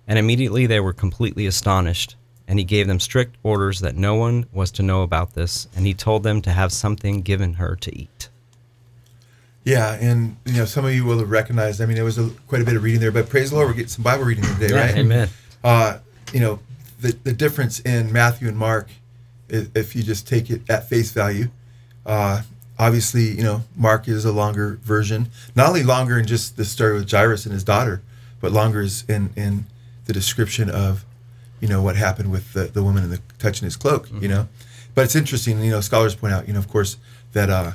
And 0.06 0.20
immediately 0.20 0.66
they 0.68 0.82
were 0.82 0.92
completely 0.92 1.46
astonished. 1.46 2.18
And 2.46 2.60
he 2.60 2.66
gave 2.66 2.86
them 2.86 3.00
strict 3.00 3.38
orders 3.44 3.80
that 3.80 3.96
no 3.96 4.16
one 4.16 4.46
was 4.52 4.72
to 4.72 4.84
know 4.84 5.04
about 5.04 5.36
this, 5.36 5.70
and 5.74 5.86
he 5.86 5.94
told 5.94 6.24
them 6.24 6.42
to 6.42 6.52
have 6.52 6.74
something 6.74 7.22
given 7.22 7.54
her 7.54 7.78
to 7.78 7.98
eat. 7.98 8.28
Yeah, 9.64 9.94
and 9.94 10.36
you 10.46 10.58
know 10.58 10.66
some 10.66 10.84
of 10.84 10.94
you 10.94 11.06
will 11.06 11.20
have 11.20 11.32
recognized. 11.32 11.80
I 11.80 11.86
mean, 11.86 11.96
there 11.96 12.04
was 12.04 12.18
a, 12.18 12.30
quite 12.48 12.62
a 12.62 12.66
bit 12.66 12.76
of 12.76 12.84
reading 12.84 13.00
there, 13.00 13.14
but 13.14 13.30
praise 13.30 13.52
the 13.52 13.56
Lord, 13.56 13.70
we're 13.70 13.76
getting 13.76 13.88
some 13.88 14.04
Bible 14.04 14.26
reading 14.26 14.44
today, 14.44 14.74
right? 14.74 14.98
Amen. 14.98 15.30
Uh, 15.64 16.00
you 16.34 16.42
know, 16.42 16.60
the 17.00 17.16
the 17.24 17.32
difference 17.32 17.80
in 17.80 18.12
Matthew 18.12 18.50
and 18.50 18.58
Mark, 18.58 18.90
is, 19.48 19.70
if 19.74 19.96
you 19.96 20.04
just 20.04 20.28
take 20.28 20.50
it 20.50 20.62
at 20.70 20.90
face 20.90 21.12
value, 21.12 21.48
uh, 22.06 22.42
obviously, 22.82 23.30
you 23.30 23.44
know, 23.44 23.64
Mark 23.78 24.08
is 24.08 24.26
a 24.26 24.32
longer 24.32 24.80
version. 24.84 25.30
Not 25.56 25.68
only 25.70 25.84
longer 25.84 26.18
in 26.20 26.26
just 26.26 26.58
the 26.58 26.66
story 26.66 26.94
with 26.96 27.10
Jairus 27.10 27.46
and 27.46 27.54
his 27.54 27.64
daughter, 27.64 28.02
but 28.42 28.52
longer 28.52 28.82
is 28.82 29.06
in 29.08 29.30
in 29.36 29.66
the 30.06 30.14
description 30.14 30.70
of, 30.70 31.06
you 31.62 31.68
know, 31.68 31.82
what 31.82 31.96
happened 31.96 32.32
with 32.32 32.52
the, 32.54 32.64
the 32.66 32.84
woman 32.84 33.04
in 33.04 33.10
the 33.12 33.22
touching 33.40 33.66
his 33.66 33.78
cloak. 33.78 34.10
You 34.20 34.28
know, 34.28 34.48
but 34.96 35.06
it's 35.06 35.16
interesting. 35.16 35.62
You 35.64 35.72
know, 35.72 35.82
scholars 35.82 36.16
point 36.16 36.34
out, 36.34 36.48
you 36.48 36.54
know, 36.54 36.60
of 36.60 36.68
course, 36.68 36.98
that 37.34 37.50
uh, 37.50 37.72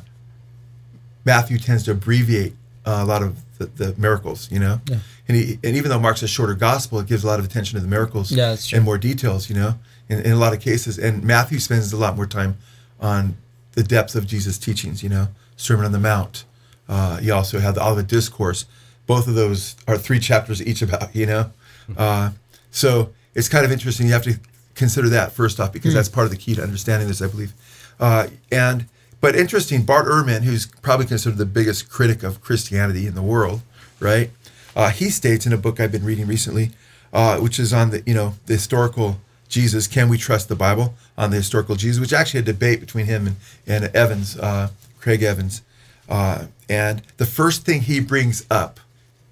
Matthew 1.24 1.58
tends 1.58 1.84
to 1.84 1.92
abbreviate 1.92 2.54
uh, 2.84 3.00
a 3.02 3.04
lot 3.04 3.22
of 3.22 3.38
the, 3.58 3.66
the 3.66 3.94
miracles. 3.96 4.50
You 4.50 4.58
know, 4.58 4.80
Yeah. 4.90 4.98
and 5.28 5.36
he, 5.36 5.58
and 5.64 5.76
even 5.76 5.88
though 5.90 6.00
Mark's 6.00 6.22
a 6.22 6.28
shorter 6.28 6.54
gospel, 6.54 6.98
it 7.00 7.06
gives 7.06 7.22
a 7.24 7.26
lot 7.28 7.38
of 7.38 7.44
attention 7.44 7.76
to 7.78 7.82
the 7.82 7.88
miracles 7.88 8.32
Yeah, 8.32 8.56
and 8.72 8.84
more 8.84 8.98
details. 8.98 9.48
You 9.48 9.54
know, 9.56 9.78
in, 10.08 10.20
in 10.20 10.32
a 10.32 10.36
lot 10.36 10.52
of 10.52 10.60
cases, 10.60 10.98
and 10.98 11.22
Matthew 11.22 11.58
spends 11.60 11.92
a 11.92 11.96
lot 11.96 12.16
more 12.16 12.26
time 12.26 12.56
on 13.00 13.36
the 13.76 13.84
depth 13.84 14.16
of 14.16 14.26
Jesus' 14.26 14.58
teachings. 14.58 15.04
You 15.04 15.08
know, 15.08 15.28
Sermon 15.56 15.86
on 15.86 15.92
the 15.92 16.00
Mount. 16.00 16.44
Uh, 16.88 17.20
you 17.22 17.32
also 17.32 17.60
have 17.60 17.76
the 17.76 17.86
Olivet 17.86 18.08
Discourse. 18.08 18.64
Both 19.06 19.28
of 19.28 19.34
those 19.34 19.76
are 19.86 19.96
three 19.96 20.18
chapters 20.18 20.60
each 20.60 20.82
about. 20.82 21.14
You 21.14 21.26
know, 21.26 21.50
uh, 21.96 22.30
so 22.72 23.12
it's 23.34 23.48
kind 23.48 23.64
of 23.64 23.70
interesting. 23.70 24.06
You 24.06 24.12
have 24.14 24.24
to 24.24 24.40
consider 24.74 25.08
that 25.10 25.32
first 25.32 25.60
off 25.60 25.72
because 25.72 25.94
that's 25.94 26.08
part 26.08 26.24
of 26.24 26.30
the 26.30 26.36
key 26.36 26.54
to 26.56 26.62
understanding 26.62 27.06
this, 27.06 27.22
I 27.22 27.28
believe. 27.28 27.52
Uh, 28.00 28.28
and 28.50 28.86
but 29.20 29.34
interesting, 29.36 29.82
Bart 29.82 30.06
Ehrman, 30.06 30.42
who's 30.42 30.66
probably 30.66 31.06
considered 31.06 31.38
the 31.38 31.46
biggest 31.46 31.88
critic 31.88 32.22
of 32.22 32.40
Christianity 32.40 33.06
in 33.06 33.14
the 33.14 33.22
world, 33.22 33.62
right? 34.00 34.30
Uh, 34.74 34.90
he 34.90 35.08
states 35.08 35.46
in 35.46 35.52
a 35.52 35.56
book 35.56 35.80
I've 35.80 35.92
been 35.92 36.04
reading 36.04 36.26
recently, 36.26 36.70
uh, 37.12 37.38
which 37.38 37.58
is 37.58 37.72
on 37.72 37.90
the 37.90 38.02
you 38.06 38.14
know 38.14 38.34
the 38.46 38.54
historical 38.54 39.18
Jesus. 39.48 39.86
Can 39.86 40.08
we 40.08 40.18
trust 40.18 40.48
the 40.48 40.56
Bible 40.56 40.94
on 41.16 41.30
the 41.30 41.36
historical 41.36 41.76
Jesus? 41.76 42.00
Which 42.00 42.12
actually 42.12 42.40
a 42.40 42.44
debate 42.44 42.80
between 42.80 43.06
him 43.06 43.26
and, 43.26 43.36
and 43.66 43.96
Evans, 43.96 44.38
uh, 44.38 44.70
Craig 45.00 45.22
Evans. 45.22 45.62
Uh, 46.08 46.46
and 46.68 47.02
the 47.16 47.26
first 47.26 47.64
thing 47.64 47.82
he 47.82 48.00
brings 48.00 48.44
up 48.50 48.80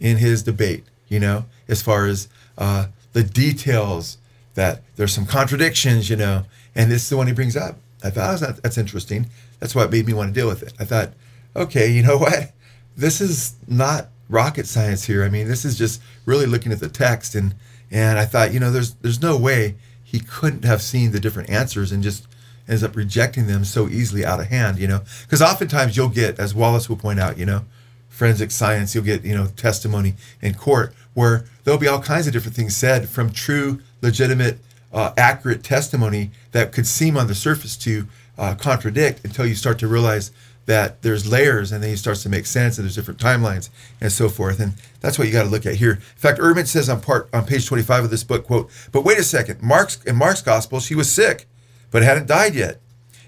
in 0.01 0.19
his 0.19 0.43
debate, 0.43 0.85
you 1.09 1.21
know, 1.21 1.45
as 1.69 1.83
far 1.83 2.07
as 2.07 2.29
uh, 2.59 2.87
the 3.13 3.23
details 3.23 4.19
that 4.55 4.83
there's 4.97 5.13
some 5.13 5.27
contradictions, 5.27 6.11
you 6.11 6.17
know, 6.17 6.45
and 6.75 6.91
this 6.91 7.03
is 7.03 7.09
the 7.09 7.17
one 7.17 7.27
he 7.27 7.33
brings 7.33 7.57
up. 7.57 7.77
I 8.03 8.11
thought 8.11 8.35
oh, 8.35 8.47
that, 8.47 8.63
that's 8.63 8.79
interesting. 8.79 9.31
That's 9.61 9.75
what 9.75 9.91
made 9.91 10.07
me 10.07 10.13
want 10.13 10.35
to 10.35 10.39
deal 10.39 10.49
with 10.49 10.63
it. 10.63 10.75
I 10.79 10.85
thought, 10.85 11.11
okay, 11.57 11.89
you 11.91 12.03
know 12.03 12.19
what? 12.19 12.53
This 12.97 13.21
is 13.21 13.55
not 13.67 14.09
rocket 14.29 14.67
science 14.67 15.05
here. 15.05 15.25
I 15.25 15.29
mean, 15.29 15.49
this 15.49 15.65
is 15.65 15.77
just 15.77 16.01
really 16.27 16.47
looking 16.47 16.73
at 16.73 16.81
the 16.81 16.89
text, 16.89 17.35
and 17.35 17.55
and 17.91 18.19
I 18.19 18.25
thought, 18.25 18.53
you 18.53 18.61
know, 18.61 18.71
there's 18.71 18.95
there's 18.95 19.23
no 19.23 19.37
way 19.37 19.75
he 20.15 20.21
couldn't 20.21 20.65
have 20.65 20.81
seen 20.81 21.11
the 21.11 21.19
different 21.19 21.51
answers 21.51 21.91
and 21.91 22.01
just 22.01 22.29
ends 22.69 22.85
up 22.85 22.95
rejecting 22.95 23.49
them 23.49 23.65
so 23.65 23.89
easily 23.89 24.25
out 24.25 24.39
of 24.39 24.47
hand, 24.47 24.79
you 24.79 24.87
know, 24.87 25.01
because 25.23 25.43
oftentimes 25.43 25.97
you'll 25.97 26.09
get, 26.09 26.39
as 26.39 26.55
Wallace 26.55 26.89
will 26.89 26.97
point 26.97 27.19
out, 27.19 27.37
you 27.37 27.45
know, 27.45 27.65
forensic 28.11 28.53
science, 28.53 28.95
you'll 28.95 29.03
get, 29.03 29.25
you 29.25 29.35
know, 29.35 29.49
testimony 29.57 30.15
in 30.41 30.55
court 30.55 30.95
where 31.15 31.47
there'll 31.65 31.81
be 31.81 31.89
all 31.89 32.01
kinds 32.01 32.29
of 32.29 32.33
different 32.33 32.55
things 32.55 32.77
said 32.77 33.09
from 33.09 33.33
true, 33.33 33.81
legitimate, 34.03 34.61
uh, 34.93 35.13
accurate 35.17 35.65
testimony 35.65 36.31
that 36.53 36.71
could 36.71 36.87
seem 36.87 37.17
on 37.17 37.27
the 37.27 37.35
surface 37.35 37.77
to 37.79 38.07
uh, 38.39 38.55
contradict 38.55 39.25
until 39.25 39.45
you 39.45 39.57
start 39.57 39.81
to 39.81 39.89
realize 39.89 40.31
that 40.67 41.03
there's 41.03 41.31
layers 41.31 41.73
and 41.73 41.83
then 41.83 41.91
it 41.91 41.99
starts 41.99 42.23
to 42.23 42.29
make 42.29 42.47
sense 42.47 42.79
and 42.79 42.85
there's 42.85 42.95
different 42.95 43.21
timelines 43.21 43.69
and 44.01 44.11
so 44.11 44.29
forth. 44.29 44.61
And 44.61 44.75
that's 45.01 45.19
what 45.19 45.27
you 45.27 45.33
got 45.33 45.45
to 45.45 45.49
look 45.49 45.67
at 45.67 45.77
here. 45.77 45.93
In 45.93 45.99
fact, 46.17 46.39
Ehrman 46.39 46.67
says 46.67 46.89
on 46.89 47.01
part 47.01 47.29
on 47.33 47.45
page 47.45 47.67
25 47.67 48.05
of 48.05 48.11
this 48.11 48.25
book, 48.25 48.47
quote, 48.47 48.71
but 48.93 49.05
wait 49.05 49.19
a 49.19 49.25
second, 49.25 49.63
Mark's 49.63 50.03
in 50.05 50.17
Mark's 50.17 50.43
gospel, 50.43 50.81
she 50.81 50.95
was 50.95 51.11
sick, 51.11 51.47
but 51.91 52.03
hadn't 52.03 52.27
died 52.27 52.55
yet. 52.55 52.81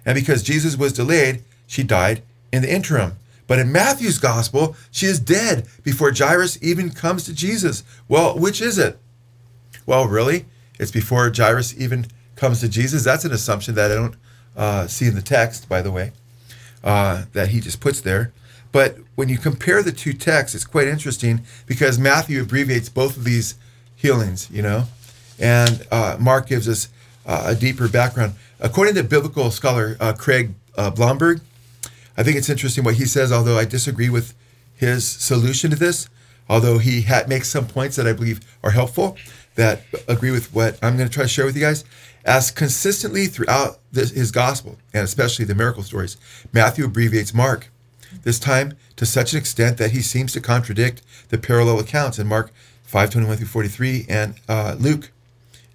And 0.05 0.15
because 0.15 0.43
Jesus 0.43 0.77
was 0.77 0.93
delayed, 0.93 1.45
she 1.67 1.83
died 1.83 2.23
in 2.53 2.63
the 2.63 2.73
interim. 2.73 3.17
But 3.47 3.59
in 3.59 3.71
Matthew's 3.71 4.19
gospel, 4.19 4.77
she 4.91 5.07
is 5.07 5.21
dead 5.21 5.67
before 5.83 6.13
Jairus 6.13 6.59
even 6.63 6.91
comes 6.91 7.25
to 7.25 7.35
Jesus. 7.35 7.85
Well, 8.09 8.39
which 8.39 8.61
is 8.61 8.79
it? 8.79 8.99
Well, 9.85 10.07
really? 10.07 10.47
It's 10.79 10.91
before 10.91 11.33
Jairus 11.35 11.79
even 11.79 12.07
comes 12.35 12.61
to 12.61 12.69
Jesus. 12.69 13.05
That's 13.05 13.25
an 13.25 13.33
assumption 13.33 13.75
that 13.77 13.91
I 13.91 13.95
don't 13.95 14.17
uh, 14.57 14.87
see 14.87 15.07
in 15.07 15.15
the 15.15 15.23
text, 15.23 15.69
by 15.69 15.83
the 15.83 15.93
way, 15.93 16.13
uh, 16.87 17.25
that 17.33 17.49
he 17.49 17.61
just 17.61 17.81
puts 17.81 18.01
there. 18.01 18.33
But 18.73 18.97
when 19.17 19.29
you 19.29 19.39
compare 19.39 19.83
the 19.83 19.93
two 19.93 20.13
texts, 20.13 20.55
it's 20.55 20.65
quite 20.65 20.87
interesting 20.87 21.43
because 21.67 21.99
Matthew 21.99 22.41
abbreviates 22.41 22.89
both 22.89 23.17
of 23.17 23.25
these 23.25 23.57
healings, 23.97 24.49
you 24.51 24.63
know, 24.63 24.85
and 25.39 25.87
uh, 25.91 26.17
Mark 26.21 26.47
gives 26.47 26.69
us 26.69 26.89
uh, 27.27 27.45
a 27.47 27.55
deeper 27.55 27.89
background. 27.89 28.35
According 28.61 28.95
to 28.95 29.03
biblical 29.03 29.51
scholar 29.51 29.97
uh, 29.99 30.13
Craig 30.13 30.55
uh, 30.77 30.91
Blomberg, 30.91 31.41
I 32.17 32.23
think 32.23 32.37
it's 32.37 32.49
interesting 32.49 32.85
what 32.85 32.95
he 32.95 33.05
says, 33.05 33.33
although 33.33 33.59
I 33.59 33.65
disagree 33.65 34.09
with 34.09 34.35
his 34.75 35.07
solution 35.07 35.71
to 35.71 35.77
this, 35.77 36.09
although 36.49 36.79
he 36.79 37.03
ha- 37.03 37.25
makes 37.27 37.49
some 37.49 37.67
points 37.67 37.97
that 37.97 38.07
I 38.07 38.13
believe 38.13 38.41
are 38.63 38.71
helpful 38.71 39.17
that 39.57 39.83
agree 40.09 40.31
with 40.31 40.55
what 40.55 40.79
I'm 40.83 40.97
going 40.97 41.09
to 41.09 41.13
try 41.13 41.25
to 41.25 41.29
share 41.29 41.45
with 41.45 41.57
you 41.57 41.63
guys. 41.63 41.85
As 42.25 42.51
consistently 42.51 43.27
throughout 43.27 43.79
this, 43.93 44.11
his 44.11 44.31
gospel, 44.31 44.79
and 44.93 45.05
especially 45.05 45.45
the 45.45 45.55
miracle 45.55 45.83
stories, 45.83 46.17
Matthew 46.53 46.85
abbreviates 46.85 47.35
Mark, 47.35 47.71
this 48.23 48.39
time 48.39 48.77
to 48.97 49.07
such 49.07 49.33
an 49.33 49.39
extent 49.39 49.79
that 49.79 49.93
he 49.93 50.03
seems 50.03 50.33
to 50.33 50.41
contradict 50.41 51.03
the 51.29 51.39
parallel 51.39 51.79
accounts 51.79 52.19
in 52.19 52.27
Mark 52.27 52.53
5:21 52.91 53.37
through 53.37 53.47
43 53.47 54.07
and 54.09 54.35
uh, 54.49 54.77
Luke 54.79 55.11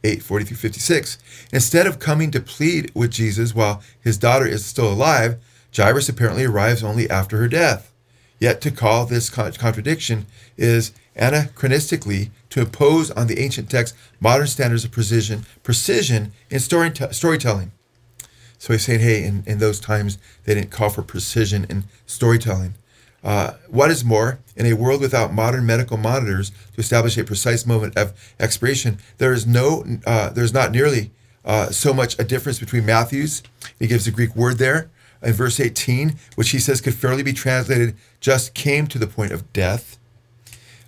8 0.03 0.23
40 0.23 0.45
through 0.45 0.57
56. 0.57 1.17
Instead 1.53 1.87
of 1.87 1.99
coming 1.99 2.31
to 2.31 2.39
plead 2.39 2.91
with 2.95 3.11
Jesus 3.11 3.53
while 3.53 3.81
his 4.01 4.17
daughter 4.17 4.45
is 4.45 4.65
still 4.65 4.91
alive, 4.91 5.37
Jairus 5.75 6.09
apparently 6.09 6.45
arrives 6.45 6.83
only 6.83 7.09
after 7.09 7.37
her 7.37 7.47
death. 7.47 7.91
Yet 8.39 8.59
to 8.61 8.71
call 8.71 9.05
this 9.05 9.29
contradiction 9.29 10.25
is 10.57 10.93
anachronistically 11.15 12.31
to 12.51 12.61
impose 12.61 13.09
on 13.11 13.27
the 13.27 13.39
ancient 13.39 13.69
text 13.69 13.95
modern 14.19 14.47
standards 14.47 14.85
of 14.85 14.91
precision, 14.91 15.45
precision 15.63 16.31
in 16.49 16.59
story 16.59 16.91
t- 16.91 17.11
storytelling. 17.11 17.71
So 18.59 18.73
he's 18.73 18.85
saying, 18.85 18.99
hey, 18.99 19.23
in, 19.23 19.43
in 19.47 19.57
those 19.57 19.79
times, 19.79 20.19
they 20.45 20.53
didn't 20.53 20.69
call 20.69 20.89
for 20.89 21.01
precision 21.01 21.65
in 21.67 21.85
storytelling. 22.05 22.75
Uh, 23.23 23.53
what 23.67 23.89
is 23.89 24.05
more, 24.05 24.39
in 24.55 24.65
a 24.65 24.73
world 24.73 25.01
without 25.01 25.33
modern 25.33 25.65
medical 25.65 25.97
monitors 25.97 26.51
to 26.73 26.79
establish 26.79 27.17
a 27.17 27.23
precise 27.23 27.65
moment 27.65 27.97
of 27.97 28.13
expiration, 28.39 28.99
there 29.17 29.33
is 29.33 29.47
no, 29.47 29.83
uh, 30.05 30.29
there's 30.29 30.53
not 30.53 30.71
nearly 30.71 31.11
uh, 31.45 31.69
so 31.69 31.93
much 31.93 32.17
a 32.19 32.23
difference 32.23 32.59
between 32.59 32.85
Matthew's. 32.85 33.41
He 33.79 33.87
gives 33.87 34.07
a 34.07 34.11
Greek 34.11 34.35
word 34.35 34.57
there 34.57 34.89
in 35.23 35.33
verse 35.33 35.59
18, 35.59 36.15
which 36.35 36.49
he 36.49 36.59
says 36.59 36.81
could 36.81 36.95
fairly 36.95 37.23
be 37.23 37.33
translated 37.33 37.95
just 38.19 38.53
came 38.53 38.87
to 38.87 38.99
the 38.99 39.07
point 39.07 39.31
of 39.31 39.51
death, 39.53 39.97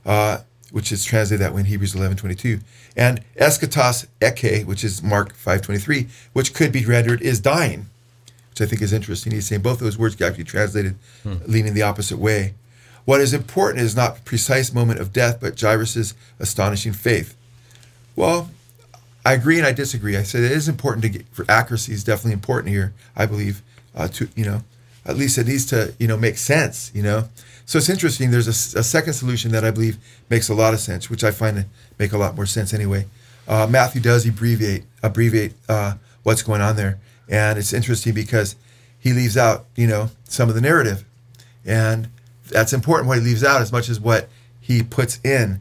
uh, 0.05 0.39
which 0.74 0.92
is 0.92 1.06
translated 1.06 1.39
that 1.42 1.53
way 1.53 1.62
in 1.62 1.68
Hebrews 1.68 1.96
11 1.96 2.18
22. 2.18 2.60
And 2.98 3.24
eschatos 3.38 4.08
echei, 4.20 4.65
which 4.65 4.84
is 4.84 5.01
Mark 5.01 5.34
5.23, 5.34 6.10
which 6.34 6.53
could 6.53 6.74
be 6.74 6.84
rendered 6.84 7.22
is 7.22 7.39
dying 7.39 7.86
which 8.53 8.62
I 8.62 8.70
think 8.70 8.84
is 8.84 8.94
interesting. 8.94 9.32
He's 9.32 9.48
saying 9.48 9.63
both 9.63 9.80
those 9.80 9.98
words 9.98 10.15
can 10.15 10.27
actually 10.27 10.44
be 10.44 10.50
translated 10.51 10.96
hmm. 11.24 11.38
leaning 11.48 11.74
the 11.74 11.82
opposite 11.82 12.20
way. 12.20 12.53
What 13.03 13.20
is 13.20 13.34
important 13.34 13.82
is 13.82 13.96
not 13.96 14.24
precise 14.25 14.72
moment 14.72 15.00
of 15.00 15.12
death, 15.12 15.39
but 15.42 15.60
Jairus' 15.60 16.13
astonishing 16.39 16.94
faith. 16.94 17.36
Well, 18.15 18.51
I 19.25 19.34
agree 19.34 19.58
and 19.58 19.65
I 19.65 19.72
disagree. 19.72 20.15
I 20.15 20.22
said 20.22 20.44
it 20.44 20.51
is 20.51 20.70
important 20.70 21.01
to 21.01 21.10
get 21.10 21.25
for 21.32 21.46
accuracy 21.50 21.94
is 21.94 22.03
definitely 22.03 22.34
important 22.34 22.72
here. 22.72 22.94
I 23.15 23.25
believe 23.25 23.63
uh, 23.96 24.08
to 24.10 24.30
you 24.36 24.46
know 24.46 24.62
at 25.03 25.18
least 25.18 25.39
it 25.39 25.48
needs 25.48 25.65
to 25.68 25.96
you 25.98 26.08
know 26.08 26.18
make 26.18 26.38
sense. 26.38 26.92
You 26.94 27.01
know, 27.01 27.30
so 27.65 27.77
it's 27.77 27.89
interesting. 27.89 28.32
There's 28.32 28.48
a, 28.48 28.79
a 28.79 28.84
second 28.84 29.13
solution 29.13 29.51
that 29.51 29.63
I 29.63 29.72
believe 29.72 29.98
makes 30.29 30.50
a 30.50 30.53
lot 30.53 30.74
of 30.74 30.79
sense, 30.79 31.10
which 31.10 31.24
I 31.24 31.32
find 31.32 31.65
make 31.98 32.12
a 32.12 32.17
lot 32.17 32.36
more 32.36 32.46
sense 32.46 32.74
anyway. 32.74 33.05
Uh, 33.48 33.67
Matthew 33.70 34.01
does 34.01 34.25
abbreviate 34.25 34.84
abbreviate 35.01 35.53
uh, 35.67 35.96
what's 36.24 36.41
going 36.41 36.62
on 36.62 36.75
there. 36.75 37.00
And 37.29 37.58
it's 37.58 37.74
interesting 37.74 38.13
because 38.13 38.55
he 39.00 39.13
leaves 39.13 39.38
out, 39.38 39.65
you 39.75 39.88
know, 39.88 40.10
some 40.24 40.50
of 40.50 40.55
the 40.55 40.62
narrative. 40.62 41.05
And 41.65 42.10
that's 42.50 42.74
important 42.74 43.08
what 43.08 43.20
he 43.20 43.24
leaves 43.24 43.43
out 43.43 43.62
as 43.62 43.72
much 43.72 43.89
as 43.89 44.00
what 44.00 44.29
he 44.60 44.84
puts 44.84 45.20
in. 45.24 45.60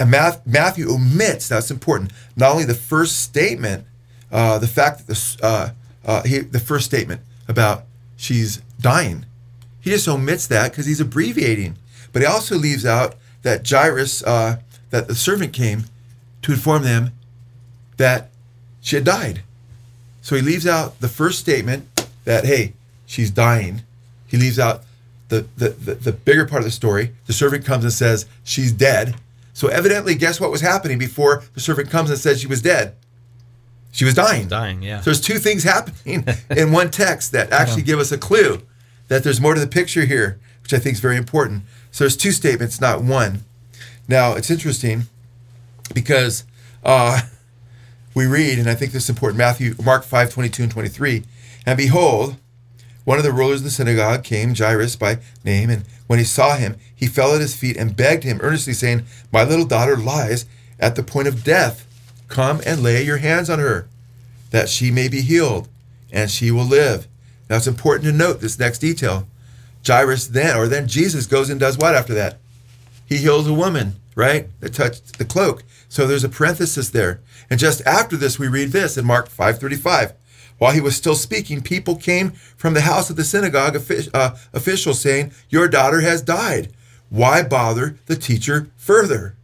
Matthew 0.00 0.90
omits, 0.90 1.48
that's 1.48 1.70
important, 1.70 2.12
not 2.34 2.52
only 2.52 2.64
the 2.64 2.74
first 2.74 3.20
statement, 3.22 3.84
uh, 4.32 4.58
the 4.58 4.66
fact 4.66 5.06
that 5.06 5.14
the, 5.14 5.38
uh, 5.42 5.70
uh, 6.04 6.22
he, 6.22 6.38
the 6.38 6.60
first 6.60 6.86
statement 6.86 7.20
about 7.46 7.84
she's 8.16 8.58
dying. 8.80 9.26
He 9.86 9.92
just 9.92 10.08
omits 10.08 10.48
that 10.48 10.72
because 10.72 10.86
he's 10.86 10.98
abbreviating. 10.98 11.76
But 12.12 12.20
he 12.20 12.26
also 12.26 12.56
leaves 12.56 12.84
out 12.84 13.14
that 13.42 13.64
Jairus, 13.64 14.20
uh, 14.24 14.56
that 14.90 15.06
the 15.06 15.14
servant 15.14 15.52
came 15.52 15.84
to 16.42 16.50
inform 16.50 16.82
them 16.82 17.12
that 17.96 18.30
she 18.80 18.96
had 18.96 19.04
died. 19.04 19.42
So 20.22 20.34
he 20.34 20.42
leaves 20.42 20.66
out 20.66 20.98
the 20.98 21.06
first 21.06 21.38
statement 21.38 21.86
that, 22.24 22.44
hey, 22.44 22.72
she's 23.06 23.30
dying. 23.30 23.82
He 24.26 24.36
leaves 24.36 24.58
out 24.58 24.82
the, 25.28 25.46
the, 25.56 25.68
the, 25.68 25.94
the, 25.94 26.12
bigger 26.12 26.46
part 26.46 26.62
of 26.62 26.64
the 26.64 26.72
story. 26.72 27.12
The 27.26 27.32
servant 27.32 27.64
comes 27.64 27.84
and 27.84 27.92
says, 27.92 28.26
she's 28.42 28.72
dead. 28.72 29.14
So 29.52 29.68
evidently, 29.68 30.16
guess 30.16 30.40
what 30.40 30.50
was 30.50 30.62
happening 30.62 30.98
before 30.98 31.44
the 31.54 31.60
servant 31.60 31.90
comes 31.90 32.10
and 32.10 32.18
says 32.18 32.40
she 32.40 32.48
was 32.48 32.60
dead? 32.60 32.96
She 33.92 34.04
was 34.04 34.14
dying. 34.14 34.48
Dying, 34.48 34.82
yeah. 34.82 34.98
So 34.98 35.10
there's 35.10 35.20
two 35.20 35.38
things 35.38 35.62
happening 35.62 36.26
in 36.50 36.72
one 36.72 36.90
text 36.90 37.30
that 37.30 37.52
actually 37.52 37.82
give 37.82 38.00
us 38.00 38.10
a 38.10 38.18
clue 38.18 38.62
that 39.08 39.24
there's 39.24 39.40
more 39.40 39.54
to 39.54 39.60
the 39.60 39.66
picture 39.66 40.04
here, 40.04 40.38
which 40.62 40.74
I 40.74 40.78
think 40.78 40.94
is 40.94 41.00
very 41.00 41.16
important. 41.16 41.62
So 41.90 42.04
there's 42.04 42.16
two 42.16 42.32
statements, 42.32 42.80
not 42.80 43.02
one. 43.02 43.44
Now, 44.08 44.34
it's 44.34 44.50
interesting 44.50 45.04
because 45.94 46.44
uh, 46.84 47.22
we 48.14 48.26
read, 48.26 48.58
and 48.58 48.68
I 48.68 48.74
think 48.74 48.92
this 48.92 49.04
is 49.04 49.10
important, 49.10 49.38
Matthew, 49.38 49.74
Mark 49.82 50.04
5, 50.04 50.30
22 50.30 50.62
and 50.64 50.72
23. 50.72 51.24
And 51.64 51.76
behold, 51.76 52.36
one 53.04 53.18
of 53.18 53.24
the 53.24 53.32
rulers 53.32 53.60
of 53.60 53.64
the 53.64 53.70
synagogue 53.70 54.24
came, 54.24 54.54
Jairus 54.54 54.96
by 54.96 55.18
name, 55.44 55.70
and 55.70 55.84
when 56.06 56.18
he 56.18 56.24
saw 56.24 56.56
him, 56.56 56.76
he 56.94 57.06
fell 57.06 57.34
at 57.34 57.40
his 57.40 57.54
feet 57.54 57.76
and 57.76 57.96
begged 57.96 58.24
him 58.24 58.40
earnestly, 58.42 58.72
saying, 58.72 59.04
My 59.32 59.44
little 59.44 59.64
daughter 59.64 59.96
lies 59.96 60.46
at 60.78 60.96
the 60.96 61.02
point 61.02 61.28
of 61.28 61.44
death. 61.44 61.86
Come 62.28 62.60
and 62.66 62.82
lay 62.82 63.02
your 63.02 63.18
hands 63.18 63.48
on 63.48 63.58
her, 63.58 63.88
that 64.50 64.68
she 64.68 64.90
may 64.90 65.08
be 65.08 65.20
healed, 65.20 65.68
and 66.10 66.30
she 66.30 66.50
will 66.50 66.64
live. 66.64 67.06
Now 67.48 67.56
it's 67.56 67.66
important 67.66 68.04
to 68.04 68.16
note 68.16 68.40
this 68.40 68.58
next 68.58 68.78
detail. 68.78 69.26
Jairus 69.86 70.26
then, 70.26 70.56
or 70.56 70.66
then 70.66 70.88
Jesus 70.88 71.26
goes 71.26 71.48
and 71.48 71.60
does 71.60 71.78
what 71.78 71.94
after 71.94 72.14
that? 72.14 72.38
He 73.06 73.18
heals 73.18 73.46
a 73.46 73.54
woman, 73.54 73.94
right? 74.16 74.48
That 74.60 74.74
touched 74.74 75.18
the 75.18 75.24
cloak. 75.24 75.62
So 75.88 76.06
there's 76.06 76.24
a 76.24 76.28
parenthesis 76.28 76.90
there. 76.90 77.20
And 77.48 77.60
just 77.60 77.86
after 77.86 78.16
this, 78.16 78.38
we 78.38 78.48
read 78.48 78.72
this 78.72 78.96
in 78.96 79.04
Mark 79.04 79.28
5:35. 79.28 80.12
While 80.58 80.72
he 80.72 80.80
was 80.80 80.96
still 80.96 81.14
speaking, 81.14 81.60
people 81.60 81.96
came 81.96 82.30
from 82.56 82.74
the 82.74 82.80
house 82.80 83.10
of 83.10 83.16
the 83.16 83.24
synagogue 83.24 83.76
uh, 84.12 84.30
official 84.52 84.94
saying, 84.94 85.32
"Your 85.48 85.68
daughter 85.68 86.00
has 86.00 86.22
died. 86.22 86.72
Why 87.08 87.42
bother 87.42 87.96
the 88.06 88.16
teacher 88.16 88.68
further?" 88.76 89.36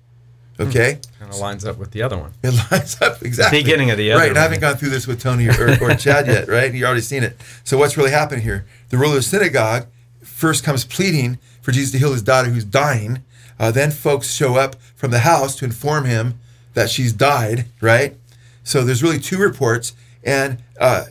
Hmm. 0.56 0.62
Okay. 0.64 0.98
Kind 1.18 1.32
of 1.32 1.38
lines 1.38 1.64
up 1.64 1.78
with 1.78 1.90
the 1.92 2.02
other 2.02 2.18
one. 2.18 2.32
It 2.42 2.50
lines 2.70 3.00
up 3.00 3.22
exactly. 3.22 3.62
Beginning 3.62 3.90
of 3.90 3.98
the 3.98 4.12
other. 4.12 4.20
Right. 4.20 4.30
And 4.30 4.38
I 4.38 4.42
haven't 4.42 4.60
gone 4.60 4.76
through 4.76 4.90
this 4.90 5.06
with 5.06 5.20
Tony 5.20 5.48
or, 5.48 5.82
or 5.82 5.94
Chad 5.96 6.26
yet, 6.26 6.48
right? 6.48 6.72
You've 6.72 6.84
already 6.84 7.00
seen 7.00 7.22
it. 7.22 7.40
So 7.64 7.78
what's 7.78 7.96
really 7.96 8.10
happening 8.10 8.42
here? 8.42 8.66
The 8.90 8.98
ruler 8.98 9.16
of 9.16 9.16
the 9.16 9.22
synagogue 9.22 9.86
first 10.22 10.64
comes 10.64 10.84
pleading 10.84 11.38
for 11.60 11.72
Jesus 11.72 11.92
to 11.92 11.98
heal 11.98 12.12
his 12.12 12.22
daughter 12.22 12.50
who's 12.50 12.64
dying. 12.64 13.22
Uh, 13.58 13.70
then 13.70 13.90
folks 13.90 14.34
show 14.34 14.56
up 14.56 14.76
from 14.96 15.10
the 15.10 15.20
house 15.20 15.56
to 15.56 15.64
inform 15.64 16.04
him 16.04 16.38
that 16.74 16.90
she's 16.90 17.12
died, 17.12 17.66
right? 17.80 18.16
So 18.64 18.84
there's 18.84 19.02
really 19.02 19.18
two 19.18 19.38
reports 19.38 19.94
and 20.24 20.62
uh, 20.80 21.04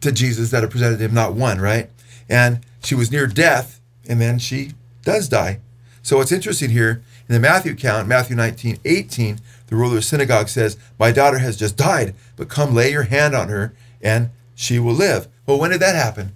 to 0.00 0.12
Jesus 0.12 0.50
that 0.50 0.64
are 0.64 0.68
presented 0.68 0.98
to 0.98 1.04
him, 1.04 1.14
not 1.14 1.34
one, 1.34 1.60
right? 1.60 1.90
And 2.28 2.64
she 2.82 2.94
was 2.94 3.10
near 3.10 3.26
death, 3.26 3.80
and 4.08 4.20
then 4.20 4.38
she 4.38 4.72
does 5.02 5.28
die. 5.28 5.60
So 6.02 6.18
what's 6.18 6.32
interesting 6.32 6.70
here 6.70 7.02
in 7.28 7.34
the 7.34 7.40
Matthew 7.40 7.72
account, 7.72 8.06
Matthew 8.06 8.36
19, 8.36 8.78
18, 8.84 9.40
the 9.66 9.76
ruler 9.76 9.92
of 9.92 9.94
the 9.96 10.02
synagogue 10.02 10.48
says, 10.48 10.76
My 10.98 11.10
daughter 11.10 11.38
has 11.38 11.56
just 11.56 11.76
died, 11.76 12.14
but 12.36 12.48
come 12.48 12.74
lay 12.74 12.90
your 12.90 13.04
hand 13.04 13.34
on 13.34 13.48
her 13.48 13.74
and 14.02 14.30
she 14.54 14.78
will 14.78 14.92
live. 14.92 15.28
Well, 15.46 15.58
when 15.58 15.70
did 15.70 15.80
that 15.80 15.94
happen? 15.94 16.34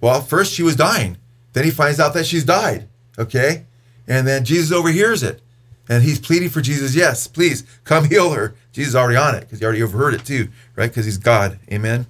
Well, 0.00 0.22
first 0.22 0.52
she 0.54 0.62
was 0.62 0.76
dying. 0.76 1.18
Then 1.52 1.64
he 1.64 1.70
finds 1.70 2.00
out 2.00 2.14
that 2.14 2.26
she's 2.26 2.44
died. 2.44 2.88
Okay? 3.18 3.66
And 4.08 4.26
then 4.26 4.44
Jesus 4.44 4.72
overhears 4.72 5.22
it. 5.22 5.42
And 5.88 6.04
he's 6.04 6.20
pleading 6.20 6.48
for 6.48 6.60
Jesus, 6.60 6.94
yes, 6.94 7.26
please 7.26 7.64
come 7.84 8.04
heal 8.04 8.30
her. 8.30 8.54
Jesus 8.72 8.90
is 8.90 8.96
already 8.96 9.16
on 9.16 9.34
it 9.34 9.40
because 9.40 9.58
he 9.58 9.64
already 9.64 9.82
overheard 9.82 10.14
it 10.14 10.24
too, 10.24 10.48
right? 10.76 10.88
Because 10.88 11.04
he's 11.04 11.18
God. 11.18 11.58
Amen. 11.70 12.06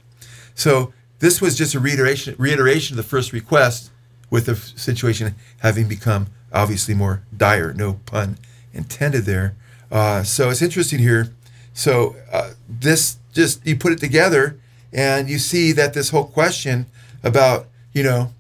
So 0.55 0.93
this 1.19 1.41
was 1.41 1.57
just 1.57 1.75
a 1.75 1.81
reiteration, 1.81 2.37
reiteration 2.39 2.99
of 2.99 3.03
the 3.03 3.09
first 3.09 3.33
request 3.33 3.91
with 4.29 4.47
the 4.47 4.55
situation 4.55 5.35
having 5.61 5.89
become 5.89 6.27
obviously 6.53 6.95
more 6.95 7.23
dire. 7.37 7.73
No 7.73 7.95
pun 8.07 8.39
intended 8.73 9.25
there. 9.25 9.55
Uh, 9.91 10.23
so 10.23 10.51
it's 10.51 10.63
interesting 10.63 10.99
here. 10.99 11.33
So 11.75 12.17
uh, 12.33 12.53
this 12.69 13.19
just, 13.33 13.65
you 13.67 13.77
put 13.77 13.93
it 13.93 13.99
together 13.99 14.59
and 14.93 15.29
you 15.29 15.39
see 15.39 15.73
that 15.73 15.95
this 15.95 16.11
whole 16.11 16.25
question 16.25 16.87
about, 17.23 17.67
you 17.93 18.03
know, 18.03 18.33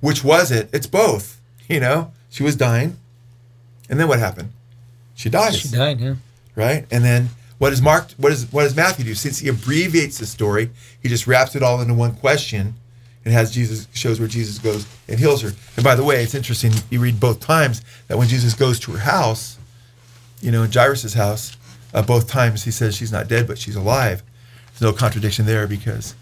which 0.00 0.22
was 0.22 0.50
it? 0.50 0.68
It's 0.72 0.86
both. 0.86 1.34
You 1.70 1.80
know, 1.80 2.12
she 2.30 2.42
was 2.42 2.56
dying. 2.56 2.96
And 3.90 4.00
then 4.00 4.08
what 4.08 4.18
happened? 4.18 4.52
she 5.18 5.28
dies. 5.28 5.58
She 5.58 5.68
died, 5.68 6.00
yeah. 6.00 6.14
Right? 6.54 6.86
And 6.90 7.04
then 7.04 7.28
what 7.58 7.70
does 7.70 7.82
Mark 7.82 8.12
what 8.12 8.30
does 8.30 8.50
what 8.52 8.62
does 8.62 8.74
Matthew 8.76 9.04
do? 9.04 9.14
Since 9.14 9.40
he 9.40 9.48
abbreviates 9.48 10.16
the 10.18 10.26
story, 10.26 10.70
he 11.02 11.08
just 11.08 11.26
wraps 11.26 11.54
it 11.56 11.62
all 11.62 11.80
into 11.80 11.92
one 11.92 12.14
question 12.14 12.76
and 13.24 13.34
has 13.34 13.52
Jesus 13.52 13.88
shows 13.92 14.18
where 14.18 14.28
Jesus 14.28 14.58
goes 14.58 14.86
and 15.08 15.18
heals 15.18 15.42
her. 15.42 15.52
And 15.76 15.84
by 15.84 15.94
the 15.94 16.04
way, 16.04 16.22
it's 16.22 16.34
interesting, 16.34 16.72
you 16.90 17.00
read 17.00 17.20
both 17.20 17.40
times 17.40 17.82
that 18.08 18.16
when 18.18 18.28
Jesus 18.28 18.54
goes 18.54 18.80
to 18.80 18.92
her 18.92 18.98
house, 18.98 19.58
you 20.40 20.50
know, 20.50 20.62
in 20.62 20.72
Jairus' 20.72 21.14
house, 21.14 21.56
uh, 21.92 22.02
both 22.02 22.28
times 22.28 22.64
he 22.64 22.70
says 22.70 22.96
she's 22.96 23.12
not 23.12 23.28
dead, 23.28 23.46
but 23.46 23.58
she's 23.58 23.76
alive. 23.76 24.22
There's 24.68 24.92
no 24.92 24.96
contradiction 24.96 25.46
there 25.46 25.66
because, 25.66 26.14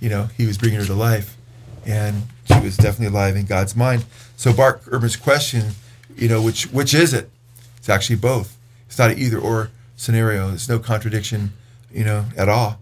you 0.00 0.08
know, 0.08 0.28
he 0.36 0.46
was 0.46 0.56
bringing 0.58 0.78
her 0.80 0.86
to 0.86 0.94
life. 0.94 1.36
And 1.86 2.24
she 2.44 2.60
was 2.60 2.76
definitely 2.76 3.06
alive 3.06 3.34
in 3.34 3.46
God's 3.46 3.74
mind. 3.74 4.04
So 4.36 4.52
Bart 4.52 4.84
Ehrman's 4.84 5.16
question, 5.16 5.72
you 6.16 6.28
know, 6.28 6.42
which 6.42 6.64
which 6.64 6.92
is 6.92 7.14
it? 7.14 7.30
It's 7.78 7.88
actually 7.88 8.16
both. 8.16 8.56
It's 8.86 8.98
not 8.98 9.10
an 9.10 9.18
either 9.18 9.38
or 9.38 9.70
scenario. 9.96 10.48
There's 10.48 10.68
no 10.68 10.78
contradiction, 10.78 11.52
you 11.90 12.04
know, 12.04 12.26
at 12.36 12.48
all. 12.48 12.78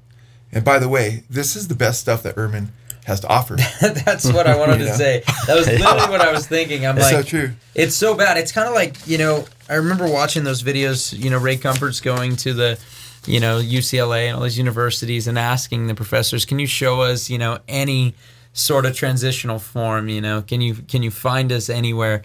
And 0.53 0.65
by 0.65 0.79
the 0.79 0.89
way, 0.89 1.23
this 1.31 1.55
is 1.55 1.69
the 1.69 1.75
best 1.75 2.01
stuff 2.01 2.23
that 2.25 2.37
Ehrman 2.37 2.69
has 3.07 3.21
to 3.21 3.29
offer. 3.29 3.57
That's 3.81 4.31
what 4.33 4.47
I 4.47 4.57
wanted 4.61 4.79
to 4.79 4.85
Yeah. 4.87 4.95
say. 4.97 5.23
That 5.47 5.57
was 5.57 5.67
literally 5.81 6.11
what 6.11 6.21
I 6.21 6.33
was 6.33 6.47
thinking. 6.47 6.85
I'm 6.87 6.97
It's 6.99 7.07
like, 7.07 7.15
so 7.17 7.23
true. 7.23 7.53
It's 7.75 7.95
so 7.95 8.15
bad. 8.15 8.37
It's 8.37 8.53
kind 8.53 8.69
of 8.69 8.75
like 8.75 8.95
you 9.07 9.19
know. 9.19 9.45
I 9.69 9.75
remember 9.75 10.07
watching 10.09 10.45
those 10.45 10.63
videos. 10.63 11.13
You 11.17 11.31
know, 11.31 11.39
Ray 11.39 11.57
Comfort's 11.57 12.01
going 12.01 12.37
to 12.37 12.53
the, 12.55 12.79
you 13.27 13.41
know, 13.41 13.59
UCLA 13.61 14.29
and 14.29 14.37
all 14.37 14.43
these 14.45 14.59
universities 14.59 15.27
and 15.27 15.37
asking 15.39 15.87
the 15.89 15.95
professors, 15.95 16.45
"Can 16.45 16.59
you 16.61 16.67
show 16.69 17.01
us, 17.01 17.29
you 17.31 17.39
know, 17.39 17.59
any 17.69 18.15
sort 18.53 18.87
of 18.87 18.95
transitional 18.95 19.59
form? 19.59 20.09
You 20.09 20.21
know, 20.21 20.43
can 20.43 20.61
you 20.61 20.75
can 20.75 21.03
you 21.03 21.11
find 21.11 21.51
us 21.53 21.69
anywhere?" 21.71 22.23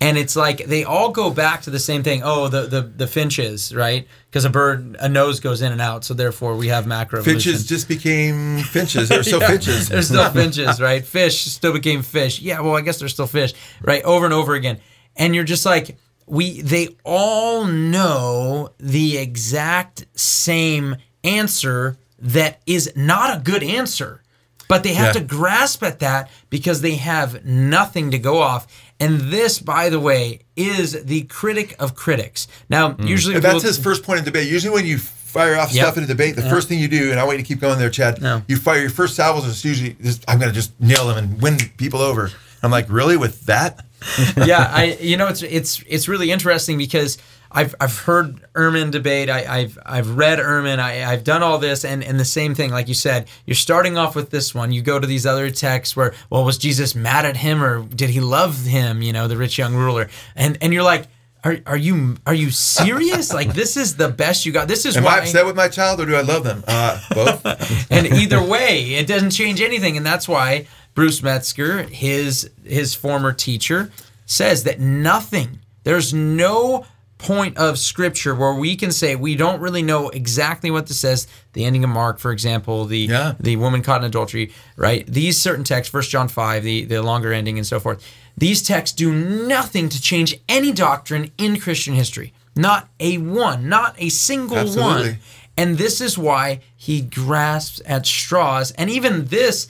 And 0.00 0.18
it's 0.18 0.36
like 0.36 0.66
they 0.66 0.84
all 0.84 1.10
go 1.12 1.30
back 1.30 1.62
to 1.62 1.70
the 1.70 1.78
same 1.78 2.02
thing. 2.02 2.20
Oh, 2.24 2.48
the 2.48 2.62
the, 2.62 2.82
the 2.82 3.06
finches, 3.06 3.74
right? 3.74 4.06
Because 4.28 4.44
a 4.44 4.50
bird, 4.50 4.96
a 5.00 5.08
nose 5.08 5.40
goes 5.40 5.62
in 5.62 5.72
and 5.72 5.80
out, 5.80 6.04
so 6.04 6.12
therefore 6.12 6.56
we 6.56 6.68
have 6.68 6.86
macro. 6.86 7.22
Finches 7.22 7.64
just 7.66 7.88
became 7.88 8.58
finches. 8.58 9.08
They're 9.08 9.22
so 9.22 9.38
Yeah, 9.40 9.46
finches. 9.48 9.88
They're 9.88 10.02
still 10.02 10.28
finches, 10.32 10.80
right? 10.80 11.04
Fish 11.06 11.44
still 11.44 11.72
became 11.72 12.02
fish. 12.02 12.40
Yeah, 12.40 12.60
well, 12.60 12.76
I 12.76 12.80
guess 12.82 12.98
they're 12.98 13.08
still 13.08 13.28
fish, 13.28 13.54
right? 13.82 14.02
Over 14.04 14.24
and 14.26 14.34
over 14.34 14.54
again. 14.54 14.80
And 15.16 15.34
you're 15.34 15.44
just 15.44 15.64
like, 15.64 15.96
we 16.26 16.60
they 16.60 16.96
all 17.04 17.64
know 17.64 18.70
the 18.78 19.16
exact 19.16 20.06
same 20.16 20.96
answer 21.22 21.96
that 22.18 22.60
is 22.66 22.92
not 22.96 23.38
a 23.38 23.40
good 23.40 23.62
answer. 23.62 24.20
But 24.66 24.82
they 24.82 24.94
have 24.94 25.14
Yeah. 25.14 25.20
to 25.20 25.26
grasp 25.26 25.82
at 25.82 25.98
that 25.98 26.30
because 26.48 26.80
they 26.80 26.94
have 26.94 27.44
nothing 27.44 28.10
to 28.12 28.18
go 28.18 28.38
off. 28.40 28.66
And 29.04 29.20
this, 29.32 29.58
by 29.58 29.88
the 29.90 30.00
way, 30.00 30.40
is 30.56 31.04
the 31.04 31.22
critic 31.22 31.74
of 31.78 31.94
critics. 31.94 32.48
Now, 32.68 32.92
hmm. 32.92 33.06
usually 33.06 33.34
And 33.34 33.44
that's 33.44 33.54
people- 33.56 33.68
his 33.68 33.78
first 33.78 34.02
point 34.02 34.18
of 34.20 34.24
debate. 34.24 34.48
Usually, 34.48 34.72
when 34.74 34.86
you 34.86 34.98
fire 34.98 35.56
off 35.56 35.72
Yep. 35.72 35.84
stuff 35.84 35.96
in 35.98 36.04
a 36.04 36.06
debate, 36.06 36.36
the 36.36 36.42
first 36.42 36.68
thing 36.68 36.78
you 36.78 36.88
do, 36.88 37.10
and 37.10 37.18
I 37.18 37.24
want 37.24 37.38
you 37.38 37.44
to 37.44 37.48
keep 37.48 37.60
going 37.60 37.78
there, 37.78 37.90
Chad. 37.90 38.22
No. 38.22 38.42
You 38.46 38.56
fire 38.56 38.80
your 38.80 38.90
first 38.90 39.14
salvos. 39.16 39.42
and 39.44 39.52
It's 39.52 39.64
usually 39.64 39.96
just, 40.02 40.24
I'm 40.28 40.38
going 40.38 40.50
to 40.50 40.54
just 40.54 40.72
nail 40.80 41.08
them 41.08 41.18
and 41.18 41.42
win 41.42 41.58
people 41.76 42.00
over. 42.00 42.30
I'm 42.62 42.70
like, 42.70 42.86
really 42.88 43.16
with 43.16 43.46
that? 43.46 43.84
yeah, 44.36 44.70
I 44.72 44.98
you 45.00 45.16
know 45.16 45.28
it's 45.28 45.42
it's 45.42 45.82
it's 45.88 46.08
really 46.08 46.30
interesting 46.30 46.76
because 46.76 47.16
I've 47.54 47.74
I've 47.80 47.96
heard 48.00 48.44
Ehrman 48.54 48.90
debate. 48.90 49.30
I, 49.30 49.60
I've 49.60 49.78
I've 49.86 50.16
read 50.16 50.40
Ehrman. 50.40 50.80
I, 50.80 51.04
I've 51.10 51.22
done 51.22 51.42
all 51.42 51.58
this, 51.58 51.84
and 51.84 52.02
and 52.02 52.18
the 52.18 52.24
same 52.24 52.54
thing, 52.54 52.72
like 52.72 52.88
you 52.88 52.94
said, 52.94 53.28
you're 53.46 53.54
starting 53.54 53.96
off 53.96 54.16
with 54.16 54.30
this 54.30 54.54
one. 54.54 54.72
You 54.72 54.82
go 54.82 54.98
to 54.98 55.06
these 55.06 55.24
other 55.24 55.50
texts 55.50 55.96
where, 55.96 56.14
well, 56.30 56.44
was 56.44 56.58
Jesus 56.58 56.96
mad 56.96 57.24
at 57.24 57.36
him 57.36 57.62
or 57.62 57.84
did 57.84 58.10
he 58.10 58.20
love 58.20 58.64
him? 58.64 59.02
You 59.02 59.12
know, 59.12 59.28
the 59.28 59.36
rich 59.36 59.56
young 59.56 59.74
ruler, 59.74 60.08
and 60.34 60.58
and 60.60 60.74
you're 60.74 60.82
like. 60.82 61.06
Are, 61.46 61.58
are 61.66 61.76
you 61.76 62.16
are 62.26 62.32
you 62.32 62.50
serious? 62.50 63.30
like 63.34 63.52
this 63.52 63.76
is 63.76 63.96
the 63.96 64.08
best 64.08 64.46
you 64.46 64.52
got. 64.52 64.66
This 64.66 64.86
is 64.86 64.96
Am 64.96 65.04
why 65.04 65.16
I 65.16 65.18
upset 65.18 65.44
with 65.44 65.54
my 65.54 65.68
child 65.68 66.00
or 66.00 66.06
do 66.06 66.14
I 66.14 66.22
love 66.22 66.42
them? 66.42 66.64
Uh, 66.66 66.98
both. 67.14 67.44
and 67.92 68.06
either 68.06 68.42
way, 68.42 68.94
it 68.94 69.06
doesn't 69.06 69.28
change 69.28 69.60
anything, 69.60 69.98
and 69.98 70.06
that's 70.06 70.26
why 70.26 70.66
Bruce 70.94 71.22
Metzger, 71.22 71.82
his 71.82 72.50
his 72.64 72.94
former 72.94 73.30
teacher, 73.34 73.92
says 74.24 74.64
that 74.64 74.80
nothing. 74.80 75.58
There's 75.82 76.14
no 76.14 76.86
point 77.24 77.56
of 77.56 77.78
scripture 77.78 78.34
where 78.34 78.54
we 78.54 78.76
can 78.76 78.92
say 78.92 79.16
we 79.16 79.34
don't 79.34 79.60
really 79.60 79.82
know 79.82 80.10
exactly 80.10 80.70
what 80.70 80.86
this 80.86 81.00
says. 81.00 81.26
The 81.54 81.64
ending 81.64 81.84
of 81.84 81.90
Mark, 81.90 82.18
for 82.18 82.32
example, 82.32 82.84
the 82.84 82.98
Yeah. 82.98 83.32
the 83.40 83.56
woman 83.56 83.82
caught 83.82 84.02
in 84.02 84.06
adultery, 84.06 84.52
right? 84.76 85.06
These 85.06 85.40
certain 85.40 85.64
texts, 85.64 85.90
First 85.90 86.10
John 86.10 86.28
five, 86.28 86.62
the 86.62 86.84
the 86.84 87.02
longer 87.02 87.32
ending, 87.32 87.56
and 87.58 87.66
so 87.66 87.80
forth. 87.80 88.04
These 88.36 88.62
texts 88.62 88.96
do 88.96 89.12
nothing 89.12 89.88
to 89.88 90.00
change 90.00 90.36
any 90.48 90.72
doctrine 90.72 91.30
in 91.38 91.58
Christian 91.60 91.94
history. 91.94 92.32
Not 92.56 92.88
a 93.00 93.18
one, 93.18 93.68
not 93.68 93.94
a 93.98 94.08
single 94.10 94.58
Absolutely. 94.58 95.10
one. 95.10 95.18
And 95.56 95.78
this 95.78 96.00
is 96.00 96.18
why 96.18 96.60
he 96.76 97.00
grasps 97.00 97.80
at 97.86 98.06
straws. 98.06 98.72
And 98.72 98.90
even 98.90 99.26
this, 99.26 99.68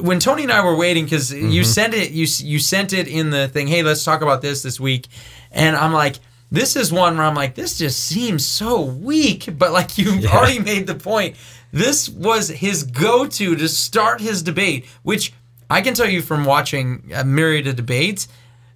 when 0.00 0.18
Tony 0.20 0.42
and 0.42 0.52
I 0.52 0.64
were 0.64 0.76
waiting, 0.76 1.04
because 1.04 1.32
you 1.32 1.62
mm-hmm. 1.62 1.62
sent 1.62 1.94
it, 1.94 2.10
you 2.10 2.26
you 2.52 2.58
sent 2.58 2.92
it 2.92 3.06
in 3.06 3.30
the 3.30 3.46
thing. 3.48 3.68
Hey, 3.68 3.82
let's 3.82 4.04
talk 4.04 4.22
about 4.22 4.40
this 4.42 4.62
this 4.62 4.80
week. 4.80 5.06
And 5.52 5.76
I'm 5.76 5.92
like, 5.92 6.16
this 6.50 6.76
is 6.76 6.92
one 6.92 7.16
where 7.16 7.26
I'm 7.26 7.34
like, 7.34 7.54
this 7.54 7.78
just 7.78 8.02
seems 8.04 8.44
so 8.44 8.80
weak. 8.80 9.48
But 9.58 9.72
like 9.72 9.98
you've 9.98 10.26
already 10.26 10.58
made 10.58 10.86
the 10.86 10.94
point. 10.94 11.36
This 11.72 12.08
was 12.08 12.48
his 12.48 12.82
go-to 12.84 13.54
to 13.56 13.68
start 13.68 14.20
his 14.20 14.42
debate, 14.42 14.86
which 15.02 15.34
I 15.68 15.82
can 15.82 15.94
tell 15.94 16.08
you 16.08 16.22
from 16.22 16.44
watching 16.44 17.10
a 17.14 17.24
myriad 17.24 17.66
of 17.66 17.76
debates 17.76 18.28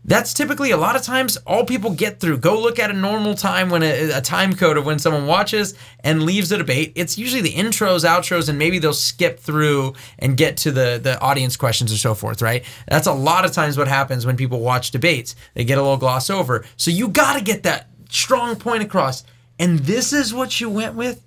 that's 0.05 0.35
typically 0.35 0.73
a 0.73 0.77
lot 0.77 0.97
of 0.97 1.03
times 1.03 1.37
all 1.47 1.65
people 1.65 1.91
get 1.91 2.19
through. 2.19 2.39
Go 2.39 2.61
look 2.61 2.79
at 2.81 2.91
a 2.91 2.95
normal 2.95 3.35
time 3.35 3.71
when 3.71 3.85
a, 3.85 4.11
a 4.11 4.21
time 4.21 4.55
code 4.55 4.77
of 4.77 4.85
when 4.85 4.99
someone 4.99 5.27
watches 5.27 5.75
and 6.01 6.25
leaves 6.25 6.51
a 6.51 6.59
debate. 6.59 6.93
It's 6.97 7.17
usually 7.17 7.41
the 7.41 7.53
intros, 7.53 8.05
outros, 8.05 8.49
and 8.49 8.59
maybe 8.59 8.81
they'll 8.81 8.95
skip 8.95 9.39
through 9.39 9.95
and 10.19 10.37
get 10.37 10.57
to 10.59 10.73
the 10.73 10.99
the 11.03 11.21
audience 11.21 11.57
questions 11.57 11.93
or 11.93 11.99
so 11.99 12.15
forth. 12.15 12.43
Right? 12.43 12.65
That's 12.89 13.07
a 13.07 13.13
lot 13.13 13.45
of 13.45 13.53
times 13.53 13.79
what 13.79 13.89
happens 13.89 14.27
when 14.27 14.37
people 14.37 14.61
watch 14.61 14.91
debates. 14.91 15.37
They 15.55 15.65
get 15.65 15.79
a 15.79 15.83
little 15.83 15.97
gloss 15.97 16.31
over. 16.31 16.65
So 16.77 16.91
you 16.91 17.09
got 17.09 17.39
to 17.39 17.45
get 17.45 17.63
that 17.63 17.89
strong 18.11 18.57
point 18.57 18.83
across. 18.83 19.25
And 19.59 19.79
this 19.81 20.13
is 20.13 20.35
what 20.35 20.61
you 20.61 20.69
went 20.69 20.97
with, 20.97 21.25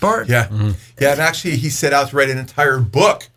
Bart. 0.00 0.28
Yeah. 0.28 0.44
Mm-hmm. 0.46 0.70
Yeah. 1.00 1.12
And 1.12 1.20
actually, 1.20 1.56
he 1.56 1.70
set 1.70 1.92
out 1.92 2.10
to 2.10 2.16
write 2.16 2.30
an 2.30 2.38
entire 2.38 2.78
book 2.78 3.28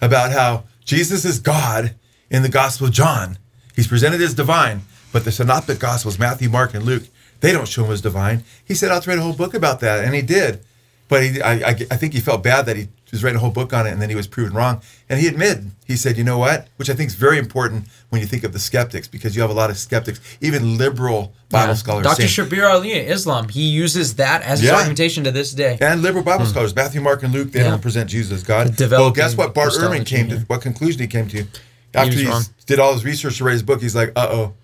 about 0.00 0.30
how 0.30 0.64
Jesus 0.84 1.24
is 1.24 1.40
God 1.40 1.96
in 2.30 2.42
the 2.42 2.48
Gospel 2.48 2.86
of 2.86 2.92
John. 2.92 3.38
He's 3.74 3.86
presented 3.88 4.20
as 4.20 4.34
divine, 4.34 4.82
but 5.12 5.24
the 5.24 5.32
synoptic 5.32 5.78
Gospels, 5.78 6.18
Matthew, 6.18 6.48
Mark, 6.48 6.74
and 6.74 6.84
Luke, 6.84 7.04
they 7.40 7.52
don't 7.52 7.68
show 7.68 7.84
him 7.84 7.92
as 7.92 8.00
divine. 8.00 8.44
He 8.64 8.74
said, 8.74 8.90
I'll 8.90 9.00
write 9.06 9.18
a 9.18 9.22
whole 9.22 9.32
book 9.32 9.54
about 9.54 9.80
that, 9.80 10.04
and 10.04 10.14
he 10.14 10.22
did. 10.22 10.60
But 11.08 11.24
he, 11.24 11.42
I, 11.42 11.52
I, 11.54 11.70
I 11.70 11.96
think 11.96 12.12
he 12.12 12.20
felt 12.20 12.42
bad 12.44 12.66
that 12.66 12.76
he 12.76 12.86
was 13.10 13.24
writing 13.24 13.38
a 13.38 13.40
whole 13.40 13.50
book 13.50 13.72
on 13.72 13.84
it, 13.84 13.90
and 13.90 14.00
then 14.00 14.10
he 14.10 14.14
was 14.14 14.28
proven 14.28 14.54
wrong. 14.54 14.80
And 15.08 15.18
he 15.18 15.26
admitted, 15.26 15.72
he 15.84 15.96
said, 15.96 16.16
you 16.16 16.22
know 16.22 16.38
what? 16.38 16.68
Which 16.76 16.88
I 16.88 16.94
think 16.94 17.08
is 17.08 17.16
very 17.16 17.36
important 17.38 17.86
when 18.10 18.20
you 18.20 18.28
think 18.28 18.44
of 18.44 18.52
the 18.52 18.60
skeptics, 18.60 19.08
because 19.08 19.34
you 19.34 19.42
have 19.42 19.50
a 19.50 19.54
lot 19.54 19.70
of 19.70 19.76
skeptics, 19.78 20.20
even 20.40 20.78
liberal 20.78 21.32
Bible 21.48 21.74
scholars. 21.74 22.04
Dr. 22.04 22.28
saying- 22.28 22.48
Shabir 22.48 22.62
Ally, 22.70 22.90
Islam, 23.10 23.48
he 23.48 23.62
uses 23.62 24.14
that 24.16 24.42
as 24.42 24.60
his 24.60 24.68
Yeah. 24.68 24.76
argumentation 24.76 25.24
to 25.24 25.32
this 25.32 25.52
day. 25.52 25.78
and 25.80 26.00
liberal 26.02 26.22
Bible 26.22 26.46
scholars, 26.46 26.76
Matthew, 26.76 27.00
Mark, 27.00 27.24
and 27.24 27.32
Luke, 27.32 27.50
they 27.50 27.58
Hmm. 27.58 27.64
Yeah. 27.64 27.70
don't 27.72 27.82
present 27.82 28.08
Jesus 28.08 28.30
as 28.32 28.42
God. 28.44 28.78
Well, 28.78 29.10
guess 29.10 29.36
what? 29.36 29.52
Bart 29.52 29.70
Ehrman 29.72 30.04
Christology, 30.04 30.04
came 30.04 30.28
to 30.28 30.38
what 30.46 30.60
conclusion 30.62 31.00
he 31.00 31.08
came 31.08 31.26
to 31.30 31.44
after 31.94 32.12
he 32.16 32.30
did 32.66 32.78
all 32.78 32.92
his 32.92 33.04
research 33.04 33.38
to 33.38 33.44
write 33.44 33.52
his 33.52 33.62
book. 33.62 33.80
He's 33.80 33.96
like, 33.96 34.12
uh 34.16 34.28
oh, 34.30 34.54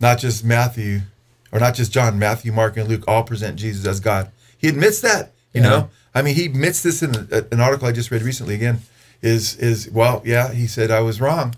not 0.00 0.18
just 0.18 0.44
Matthew, 0.44 1.00
or 1.52 1.60
not 1.60 1.74
just 1.74 1.92
John, 1.92 2.18
Matthew, 2.18 2.52
Mark, 2.52 2.76
and 2.76 2.88
Luke 2.88 3.04
all 3.08 3.22
present 3.22 3.56
Jesus 3.56 3.86
as 3.86 4.00
God. 4.00 4.30
He 4.56 4.68
admits 4.68 5.00
that. 5.00 5.32
You 5.54 5.62
Yeah. 5.62 5.68
know, 5.68 5.90
I 6.14 6.22
mean, 6.22 6.34
he 6.34 6.46
admits 6.46 6.82
this 6.82 7.02
in 7.02 7.14
a, 7.30 7.44
an 7.52 7.60
article 7.60 7.88
I 7.88 7.92
just 7.92 8.10
read 8.10 8.22
recently. 8.22 8.54
Again, 8.54 8.80
is 9.22 9.56
is 9.56 9.90
well, 9.90 10.22
yeah, 10.24 10.52
he 10.52 10.66
said 10.66 10.90
I 10.90 11.00
was 11.00 11.20
wrong, 11.20 11.54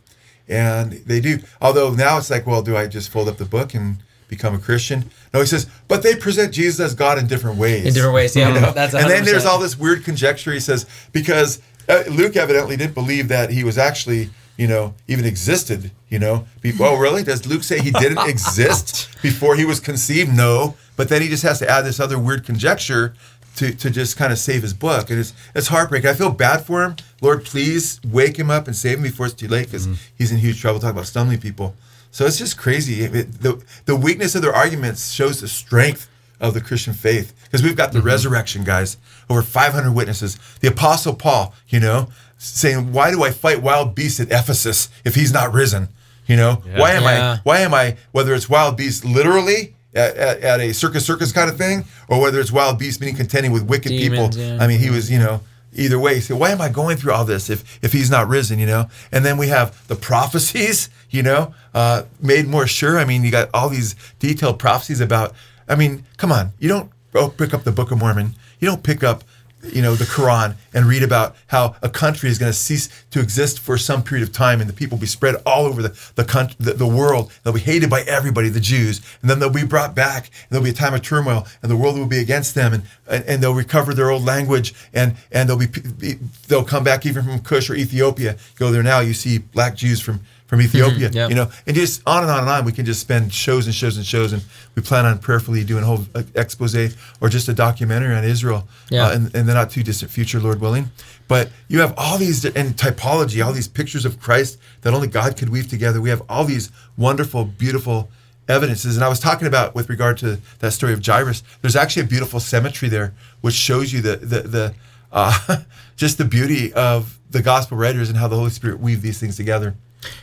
and 0.48 0.92
they 0.92 1.20
do. 1.20 1.38
Although 1.60 1.90
now 1.92 2.18
it's 2.18 2.30
like, 2.30 2.46
well, 2.46 2.62
do 2.62 2.76
I 2.76 2.86
just 2.86 3.10
fold 3.10 3.28
up 3.28 3.36
the 3.38 3.44
book 3.44 3.74
and 3.74 3.98
become 4.28 4.54
a 4.54 4.58
Christian? 4.58 5.10
No, 5.34 5.40
he 5.40 5.46
says, 5.46 5.66
but 5.88 6.02
they 6.02 6.14
present 6.14 6.52
Jesus 6.52 6.80
as 6.80 6.94
God 6.94 7.18
in 7.18 7.26
different 7.26 7.58
ways 7.58 7.84
In 7.86 7.94
different 7.94 8.14
ways, 8.14 8.34
yeah. 8.36 8.48
you 8.54 8.60
know? 8.60 8.72
That's 8.72 8.94
and 8.94 9.08
then 9.10 9.24
there's 9.24 9.44
all 9.44 9.58
this 9.58 9.78
weird 9.78 10.04
conjecture. 10.04 10.52
He 10.52 10.60
says 10.60 10.86
because 11.12 11.60
uh, 11.88 12.04
Luke 12.10 12.36
evidently 12.36 12.76
didn't 12.76 12.94
believe 12.94 13.28
that 13.28 13.50
he 13.50 13.64
was 13.64 13.76
actually, 13.78 14.30
you 14.60 14.66
know, 14.66 14.92
even 15.08 15.24
existed. 15.24 15.90
You 16.10 16.18
know, 16.18 16.46
Be- 16.60 16.74
oh 16.78 16.98
really? 16.98 17.24
Does 17.24 17.46
Luke 17.46 17.62
say 17.62 17.80
he 17.80 17.90
didn't 17.90 18.18
exist 18.28 19.08
before 19.22 19.56
he 19.56 19.64
was 19.64 19.80
conceived? 19.80 20.36
No, 20.36 20.76
but 20.96 21.08
then 21.08 21.22
he 21.22 21.28
just 21.28 21.42
has 21.44 21.58
to 21.60 21.68
add 21.68 21.82
this 21.82 21.98
other 21.98 22.18
weird 22.18 22.44
conjecture. 22.44 23.14
To, 23.56 23.74
to 23.74 23.90
just 23.90 24.16
kind 24.16 24.32
of 24.32 24.38
save 24.38 24.62
his 24.62 24.72
book 24.72 25.10
and 25.10 25.18
it's 25.18 25.34
it's 25.56 25.66
heartbreaking. 25.66 26.08
I 26.08 26.14
feel 26.14 26.30
bad 26.30 26.64
for 26.64 26.84
him. 26.84 26.94
Lord, 27.20 27.44
please 27.44 28.00
wake 28.06 28.38
him 28.38 28.48
up 28.48 28.68
and 28.68 28.76
save 28.76 28.98
him 28.98 29.02
before 29.02 29.26
it's 29.26 29.34
too 29.34 29.48
late 29.48 29.66
because 29.66 29.88
mm-hmm. 29.88 30.00
he's 30.16 30.30
in 30.30 30.38
huge 30.38 30.60
trouble. 30.60 30.78
Talking 30.78 30.92
about 30.92 31.08
stumbling 31.08 31.40
people, 31.40 31.74
so 32.12 32.26
it's 32.26 32.38
just 32.38 32.56
crazy. 32.56 33.02
It- 33.02 33.42
the 33.42 33.62
the 33.86 33.96
weakness 33.96 34.36
of 34.36 34.42
their 34.42 34.54
arguments 34.54 35.10
shows 35.10 35.40
the 35.40 35.48
strength 35.48 36.08
of 36.40 36.54
the 36.54 36.60
Christian 36.60 36.94
faith 36.94 37.34
because 37.44 37.62
we've 37.62 37.76
got 37.76 37.90
the 37.90 37.98
mm-hmm. 37.98 38.06
resurrection, 38.06 38.62
guys. 38.62 38.96
Over 39.28 39.42
500 39.42 39.92
witnesses. 39.92 40.38
The 40.60 40.68
Apostle 40.68 41.14
Paul, 41.14 41.52
you 41.68 41.80
know, 41.80 42.08
saying, 42.40 42.92
"Why 42.92 43.10
do 43.10 43.22
I 43.22 43.30
fight 43.30 43.62
wild 43.62 43.94
beasts 43.94 44.18
at 44.20 44.30
Ephesus 44.30 44.88
if 45.04 45.14
he's 45.14 45.32
not 45.32 45.52
risen?" 45.52 45.88
You 46.26 46.36
know, 46.36 46.62
why 46.76 46.92
am 46.92 47.02
Yeah. 47.02 47.32
I? 47.34 47.40
Why 47.42 47.60
am 47.60 47.74
I? 47.74 47.96
Whether 48.12 48.34
it's 48.34 48.48
wild 48.48 48.76
beasts 48.76 49.04
literally 49.04 49.74
at, 49.94 50.16
at, 50.16 50.40
at 50.40 50.60
a 50.60 50.72
circus 50.72 51.04
circus 51.04 51.32
kind 51.32 51.50
of 51.50 51.56
thing, 51.56 51.84
or 52.08 52.20
whether 52.20 52.40
it's 52.40 52.52
wild 52.52 52.78
beasts 52.78 53.00
meaning 53.00 53.16
contending 53.16 53.52
with 53.52 53.64
wicked 53.64 53.90
Demons, 53.90 54.36
people. 54.36 54.54
yeah. 54.56 54.62
I 54.62 54.66
mean, 54.66 54.78
he 54.78 54.90
was, 54.90 55.10
you 55.10 55.18
know. 55.18 55.40
Either 55.72 56.00
way, 56.00 56.16
he 56.16 56.20
said, 56.20 56.36
"Why 56.36 56.50
am 56.50 56.60
I 56.60 56.68
going 56.68 56.96
through 56.96 57.12
all 57.12 57.24
this 57.24 57.48
if 57.48 57.78
if 57.80 57.92
he's 57.92 58.10
not 58.10 58.26
risen?" 58.28 58.58
You 58.58 58.66
know, 58.66 58.86
and 59.12 59.24
then 59.24 59.36
we 59.38 59.48
have 59.48 59.86
the 59.86 59.94
prophecies, 59.94 60.88
you 61.10 61.22
know, 61.22 61.54
uh, 61.74 62.02
made 62.20 62.48
more 62.48 62.66
sure. 62.66 62.98
I 62.98 63.04
mean, 63.04 63.22
you 63.22 63.30
got 63.30 63.50
all 63.54 63.68
these 63.68 63.94
detailed 64.18 64.58
prophecies 64.58 65.00
about. 65.00 65.32
I 65.68 65.76
mean, 65.76 66.04
come 66.16 66.32
on, 66.32 66.52
you 66.58 66.68
don't 66.68 66.90
oh, 67.14 67.28
pick 67.28 67.54
up 67.54 67.62
the 67.62 67.70
Book 67.70 67.92
of 67.92 67.98
Mormon. 67.98 68.34
You 68.58 68.66
don't 68.66 68.82
pick 68.82 69.04
up 69.04 69.22
you 69.62 69.82
know, 69.82 69.94
the 69.94 70.04
Quran 70.04 70.56
and 70.72 70.86
read 70.86 71.02
about 71.02 71.36
how 71.48 71.76
a 71.82 71.88
country 71.88 72.30
is 72.30 72.38
going 72.38 72.50
to 72.50 72.56
cease 72.56 72.88
to 73.10 73.20
exist 73.20 73.58
for 73.58 73.76
some 73.76 74.02
period 74.02 74.26
of 74.26 74.32
time, 74.32 74.60
and 74.60 74.68
the 74.68 74.74
people 74.74 74.96
will 74.96 75.02
be 75.02 75.06
spread 75.06 75.36
all 75.44 75.66
over 75.66 75.82
the 75.82 76.12
the, 76.14 76.24
country, 76.24 76.56
the 76.58 76.74
the 76.74 76.86
world. 76.86 77.32
They'll 77.42 77.52
be 77.52 77.60
hated 77.60 77.90
by 77.90 78.02
everybody, 78.02 78.48
the 78.48 78.60
Jews, 78.60 79.00
and 79.20 79.30
then 79.30 79.38
they'll 79.38 79.50
be 79.50 79.64
brought 79.64 79.94
back. 79.94 80.26
And 80.26 80.50
there'll 80.50 80.64
be 80.64 80.70
a 80.70 80.74
time 80.74 80.94
of 80.94 81.02
turmoil, 81.02 81.46
and 81.62 81.70
the 81.70 81.76
world 81.76 81.98
will 81.98 82.06
be 82.06 82.18
against 82.18 82.54
them, 82.54 82.72
and 82.72 82.82
and, 83.06 83.24
and 83.24 83.42
they'll 83.42 83.54
recover 83.54 83.94
their 83.94 84.10
old 84.10 84.24
language, 84.24 84.74
and 84.94 85.16
and 85.30 85.48
they'll 85.48 85.58
be, 85.58 85.66
be 85.66 86.18
they'll 86.48 86.64
come 86.64 86.84
back 86.84 87.04
even 87.04 87.24
from 87.24 87.40
Kush 87.40 87.68
or 87.70 87.74
Ethiopia. 87.74 88.36
Go 88.56 88.70
there 88.70 88.82
now, 88.82 89.00
you 89.00 89.14
see 89.14 89.38
black 89.38 89.76
Jews 89.76 90.00
from 90.00 90.20
from 90.50 90.60
Ethiopia, 90.60 91.08
yeah. 91.12 91.28
you 91.28 91.36
know, 91.36 91.48
and 91.64 91.76
just 91.76 92.02
on 92.08 92.24
and 92.24 92.30
on 92.32 92.40
and 92.40 92.48
on. 92.48 92.64
We 92.64 92.72
can 92.72 92.84
just 92.84 93.00
spend 93.00 93.32
shows 93.32 93.66
and 93.66 93.74
shows 93.74 93.96
and 93.96 94.04
shows, 94.04 94.32
and 94.32 94.42
we 94.74 94.82
plan 94.82 95.06
on 95.06 95.20
prayerfully 95.20 95.62
doing 95.62 95.84
a 95.84 95.86
whole 95.86 96.04
uh, 96.12 96.24
expose 96.34 96.96
or 97.20 97.28
just 97.28 97.48
a 97.48 97.54
documentary 97.54 98.16
on 98.16 98.24
Israel 98.24 98.66
Yeah. 98.90 99.06
uh, 99.06 99.12
in, 99.12 99.30
in 99.32 99.46
the 99.46 99.54
not 99.54 99.70
too 99.70 99.84
distant 99.84 100.10
future, 100.10 100.40
Lord 100.40 100.60
willing. 100.60 100.90
But 101.28 101.50
you 101.68 101.78
have 101.78 101.94
all 101.96 102.18
these 102.18 102.44
and 102.44 102.76
typology, 102.76 103.46
all 103.46 103.52
these 103.52 103.68
pictures 103.68 104.04
of 104.04 104.18
Christ 104.18 104.58
that 104.80 104.92
only 104.92 105.06
God 105.06 105.36
could 105.36 105.50
weave 105.50 105.68
together. 105.68 106.00
We 106.00 106.10
have 106.10 106.22
all 106.28 106.44
these 106.44 106.72
wonderful, 106.96 107.44
beautiful 107.44 108.10
evidences. 108.48 108.96
And 108.96 109.04
I 109.04 109.08
was 109.08 109.20
talking 109.20 109.46
about 109.46 109.76
with 109.76 109.88
regard 109.88 110.18
to 110.18 110.40
that 110.58 110.72
story 110.72 110.92
of 110.92 111.06
Jairus. 111.06 111.44
There's 111.62 111.76
actually 111.76 112.02
a 112.02 112.06
beautiful 112.06 112.40
cemetery 112.40 112.90
there, 112.90 113.14
which 113.40 113.54
shows 113.54 113.92
you 113.92 114.00
the 114.00 114.16
the 114.16 114.40
the 114.42 114.74
uh, 115.12 115.58
just 115.96 116.18
the 116.18 116.24
beauty 116.24 116.72
of 116.72 117.20
the 117.30 117.40
gospel 117.40 117.76
writers 117.76 118.08
and 118.08 118.18
how 118.18 118.26
the 118.26 118.34
Holy 118.34 118.50
Spirit 118.50 118.80
weave 118.80 119.00
these 119.00 119.20
things 119.20 119.36
together. 119.36 119.76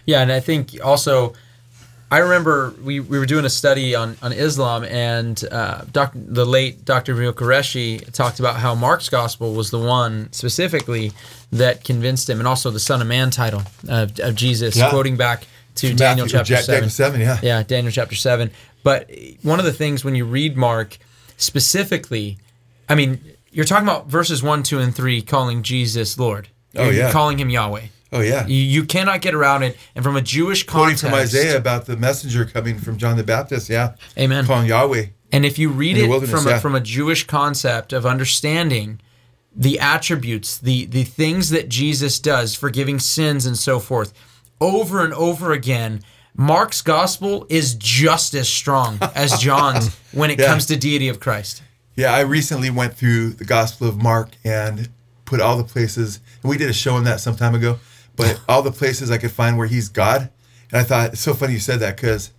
Yeah, 0.06 0.22
and 0.22 0.32
I 0.32 0.40
think 0.40 0.76
also, 0.84 1.34
I 2.10 2.20
remember 2.20 2.74
we, 2.84 3.00
we 3.00 3.20
were 3.20 3.26
doing 3.26 3.46
a 3.46 3.50
study 3.50 3.94
on, 3.96 4.18
on 4.22 4.32
Islam, 4.34 4.84
and 4.86 5.44
uh, 5.52 5.82
doc, 5.92 6.12
the 6.16 6.46
late 6.46 6.86
Dr. 6.86 7.14
Nabeel 7.16 7.34
Qureshi 7.34 8.12
talked 8.14 8.40
about 8.40 8.56
how 8.58 8.74
Mark's 8.76 9.10
gospel 9.10 9.54
was 9.54 9.70
the 9.72 9.80
one 9.80 10.32
specifically 10.32 11.12
that 11.52 11.84
convinced 11.84 12.30
him, 12.30 12.40
and 12.40 12.48
also 12.48 12.72
the 12.72 12.80
Son 12.80 13.02
of 13.02 13.08
Man 13.08 13.30
title 13.30 13.64
of, 13.90 14.20
of 14.20 14.36
Jesus, 14.36 14.76
Yeah. 14.76 14.90
quoting 14.90 15.18
back 15.18 15.46
to 15.76 15.94
Daniel 15.94 16.26
chapter 16.28 16.54
Ja- 16.54 16.60
7. 16.62 16.74
Daniel 16.76 16.90
7, 16.90 17.22
yeah. 17.22 17.40
Yeah, 17.44 17.64
Daniel 17.64 17.92
chapter 17.92 18.16
7. 18.16 18.50
But 18.84 19.12
one 19.44 19.60
of 19.60 19.66
the 19.66 19.74
things 19.74 20.04
when 20.06 20.16
you 20.16 20.26
read 20.26 20.56
Mark 20.58 20.98
specifically, 21.38 22.38
I 22.90 22.96
mean, 22.96 23.20
you're 23.52 23.66
talking 23.66 23.88
about 23.88 24.08
verses 24.08 24.42
1, 24.44 24.64
2, 24.64 24.80
and 24.80 24.96
3 24.96 25.22
calling 25.24 25.62
Jesus 25.64 26.18
Lord. 26.18 26.48
Oh, 26.76 26.90
yeah. 26.90 27.12
Calling 27.12 27.40
him 27.40 27.50
Yahweh. 27.50 27.88
Oh 28.12 28.22
yeah. 28.22 28.48
You, 28.48 28.56
you 28.56 28.84
cannot 28.86 29.22
get 29.22 29.34
around 29.34 29.64
it. 29.64 29.78
And 29.96 30.04
from 30.04 30.16
a 30.16 30.22
Jewish 30.22 30.64
Quoting 30.66 30.96
context, 30.96 31.04
from 31.04 31.14
Isaiah 31.14 31.58
about 31.58 31.86
the 31.86 31.98
messenger 31.98 32.46
coming 32.46 32.78
from 32.80 32.98
John 32.98 33.18
the 33.18 33.24
Baptist, 33.24 33.70
yeah. 33.70 33.96
Amen. 34.18 34.46
Calling 34.46 34.68
Yahweh. 34.68 35.08
and 35.32 35.46
if 35.46 35.60
you 35.60 35.70
read 35.70 35.98
it 35.98 36.28
from 36.28 36.48
a, 36.48 36.60
from 36.60 36.74
a 36.76 36.80
Jewish 36.82 37.26
concept 37.28 37.92
of 37.94 38.06
understanding 38.06 39.00
the 39.56 39.80
attributes, 39.80 40.58
the 40.58 40.86
the 40.86 41.04
things 41.04 41.50
that 41.50 41.68
Jesus 41.70 42.20
does, 42.20 42.56
forgiving 42.56 43.00
sins 43.00 43.46
and 43.46 43.58
so 43.58 43.80
forth, 43.80 44.14
over 44.62 45.04
and 45.04 45.14
over 45.14 45.52
again, 45.52 46.02
Mark's 46.36 46.82
gospel 46.84 47.46
is 47.50 47.74
just 47.76 48.34
as 48.36 48.48
strong 48.48 49.00
as 49.16 49.40
John's 49.40 49.96
when 50.14 50.30
it 50.32 50.40
Yeah. 50.40 50.46
comes 50.48 50.66
to 50.68 50.78
deity 50.78 51.10
of 51.10 51.20
Christ. 51.20 51.64
Yeah, 51.96 52.14
I 52.14 52.20
recently 52.22 52.70
went 52.70 52.94
through 52.94 53.32
the 53.32 53.44
Gospel 53.46 53.88
of 53.90 53.98
Mark 54.00 54.30
and 54.46 54.88
put 55.26 55.42
all 55.42 55.58
the 55.58 55.64
places, 55.64 56.20
and 56.44 56.50
we 56.50 56.56
did 56.56 56.70
a 56.70 56.74
show 56.74 56.94
on 56.94 57.04
that 57.06 57.20
some 57.20 57.36
time 57.36 57.56
ago, 57.56 57.80
but 58.18 58.42
all 58.50 58.62
the 58.62 58.72
places 58.72 59.10
I 59.10 59.18
could 59.18 59.32
find 59.32 59.58
where 59.58 59.68
he's 59.68 59.88
God. 59.88 60.30
And 60.72 60.82
I 60.82 60.84
thought, 60.84 61.14
it's 61.14 61.22
so 61.22 61.34
funny 61.34 61.54
you 61.54 61.60
said 61.60 61.80
that 61.80 61.96
because 61.96 62.32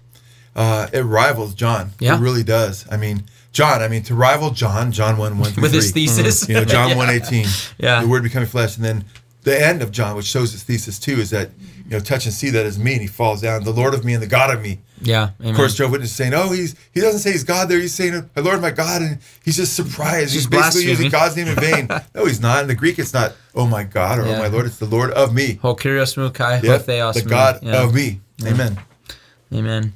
uh, 0.54 0.88
it 0.92 1.00
rivals 1.00 1.54
John. 1.54 1.92
Yeah. 1.98 2.16
It 2.16 2.20
really 2.20 2.42
does. 2.44 2.84
I 2.90 2.98
mean, 2.98 3.22
John, 3.52 3.80
I 3.80 3.88
mean, 3.88 4.02
to 4.04 4.14
rival 4.14 4.50
John, 4.50 4.92
John 4.92 5.16
1, 5.16 5.38
1 5.38 5.50
through 5.52 5.62
With 5.62 5.72
his 5.72 5.92
3. 5.92 6.06
thesis. 6.06 6.48
You 6.48 6.56
know, 6.56 6.64
John 6.64 6.88
Yeah. 6.90 6.96
118. 6.96 7.46
Yeah. 7.78 8.02
The 8.02 8.08
word 8.08 8.22
becoming 8.22 8.48
flesh. 8.48 8.76
And 8.76 8.84
then 8.84 9.04
the 9.42 9.58
end 9.58 9.80
of 9.80 9.90
John, 9.90 10.14
which 10.16 10.26
shows 10.26 10.52
his 10.52 10.62
thesis 10.62 10.98
too, 10.98 11.14
is 11.14 11.30
that, 11.30 11.50
you 11.88 11.96
know, 11.96 12.00
touch 12.00 12.26
and 12.26 12.34
see 12.34 12.50
that 12.50 12.66
is 12.66 12.78
me. 12.78 12.92
And 12.92 13.00
he 13.00 13.06
falls 13.06 13.40
down, 13.40 13.64
the 13.64 13.72
Lord 13.72 13.94
of 13.94 14.04
me 14.04 14.12
and 14.12 14.22
the 14.22 14.26
God 14.26 14.54
of 14.54 14.62
me. 14.62 14.78
Yeah. 15.00 15.30
Amen. 15.40 15.50
Of 15.52 15.56
course, 15.56 15.74
Jehovah 15.74 15.92
Witness 15.92 16.10
is 16.10 16.16
saying, 16.16 16.34
"Oh, 16.34 16.50
he's 16.52 16.74
he 16.92 17.00
doesn't 17.00 17.20
say 17.20 17.32
he's 17.32 17.44
God 17.44 17.68
there. 17.68 17.78
He's 17.80 17.94
saying, 17.94 18.28
my 18.36 18.42
Lord, 18.42 18.60
my 18.60 18.70
God," 18.70 19.00
and 19.00 19.18
he's 19.44 19.56
just 19.56 19.74
surprised. 19.74 20.32
He's 20.34 20.46
Just 20.46 20.50
basically 20.50 20.90
using. 20.90 21.10
God's 21.10 21.36
name 21.36 21.48
in 21.48 21.56
vain. 21.56 21.88
no, 22.14 22.26
he's 22.26 22.40
not. 22.40 22.62
In 22.62 22.68
the 22.68 22.74
Greek, 22.74 22.98
it's 22.98 23.14
not, 23.14 23.32
"Oh 23.54 23.66
my 23.66 23.84
God" 23.84 24.18
or 24.18 24.26
Yeah. 24.26 24.36
"Oh 24.36 24.38
my 24.38 24.48
Lord." 24.48 24.66
It's 24.66 24.78
the 24.78 24.86
Lord 24.86 25.10
of 25.12 25.32
me. 25.32 25.58
Ho 25.62 25.74
Kyrios 25.74 26.16
mu 26.16 26.30
kai, 26.30 26.60
Yep, 26.62 26.82
theos 26.82 27.14
the. 27.14 27.22
God 27.22 27.60
Yeah. 27.62 27.82
of 27.84 27.94
me. 27.94 28.20
Amen. 28.44 28.78
Amen. 29.54 29.94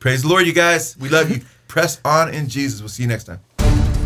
Praise 0.00 0.22
the 0.22 0.28
Lord, 0.28 0.46
you 0.46 0.52
guys. 0.52 0.96
We 0.98 1.08
love 1.08 1.30
you. 1.30 1.42
Press 1.68 2.00
on 2.04 2.32
in 2.34 2.48
Jesus. 2.48 2.80
We'll 2.80 2.88
see 2.88 3.02
you 3.04 3.08
next 3.08 3.24
time. 3.24 3.40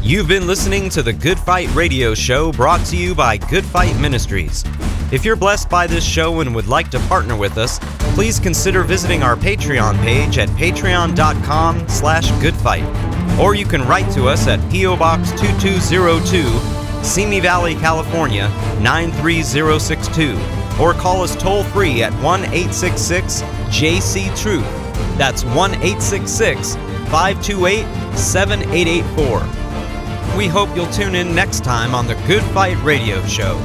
You've 0.02 0.26
been 0.26 0.48
listening 0.48 0.90
to 0.90 1.02
the 1.02 1.12
Good 1.12 1.38
Fight 1.38 1.72
Radio 1.74 2.12
Show 2.14 2.50
brought 2.50 2.84
to 2.86 2.96
you 2.96 3.14
by 3.14 3.36
Good 3.36 3.64
Fight 3.64 3.96
Ministries. 4.00 4.64
If 5.12 5.26
you're 5.26 5.36
blessed 5.36 5.68
by 5.68 5.86
this 5.86 6.02
show 6.02 6.40
and 6.40 6.54
would 6.54 6.68
like 6.68 6.88
to 6.92 6.98
partner 7.00 7.36
with 7.36 7.58
us, 7.58 7.78
please 8.14 8.40
consider 8.40 8.82
visiting 8.82 9.22
our 9.22 9.36
Patreon 9.36 10.02
page 10.02 10.38
at 10.38 10.48
patreon.com 10.50 11.86
slash 11.86 12.30
goodfight. 12.40 12.82
Or 13.38 13.54
you 13.54 13.66
can 13.66 13.86
write 13.86 14.10
to 14.14 14.26
us 14.26 14.48
at 14.48 14.58
P.O. 14.70 14.96
Box 14.96 15.30
2202, 15.32 17.04
Simi 17.04 17.40
Valley, 17.40 17.74
California 17.74 18.48
93062. 18.80 20.38
Or 20.82 20.94
call 20.94 21.22
us 21.22 21.36
toll 21.36 21.62
free 21.62 22.02
at 22.02 22.14
1 22.22 22.44
866 22.44 23.42
JC 23.68 24.34
Truth. 24.40 24.64
That's 25.18 25.44
1 25.44 25.74
866 25.74 26.76
528 27.10 27.84
7884. 28.16 30.38
We 30.38 30.46
hope 30.46 30.74
you'll 30.74 30.86
tune 30.86 31.14
in 31.14 31.34
next 31.34 31.62
time 31.62 31.94
on 31.94 32.06
the 32.06 32.14
Good 32.26 32.42
Fight 32.54 32.82
Radio 32.82 33.22
Show. 33.26 33.60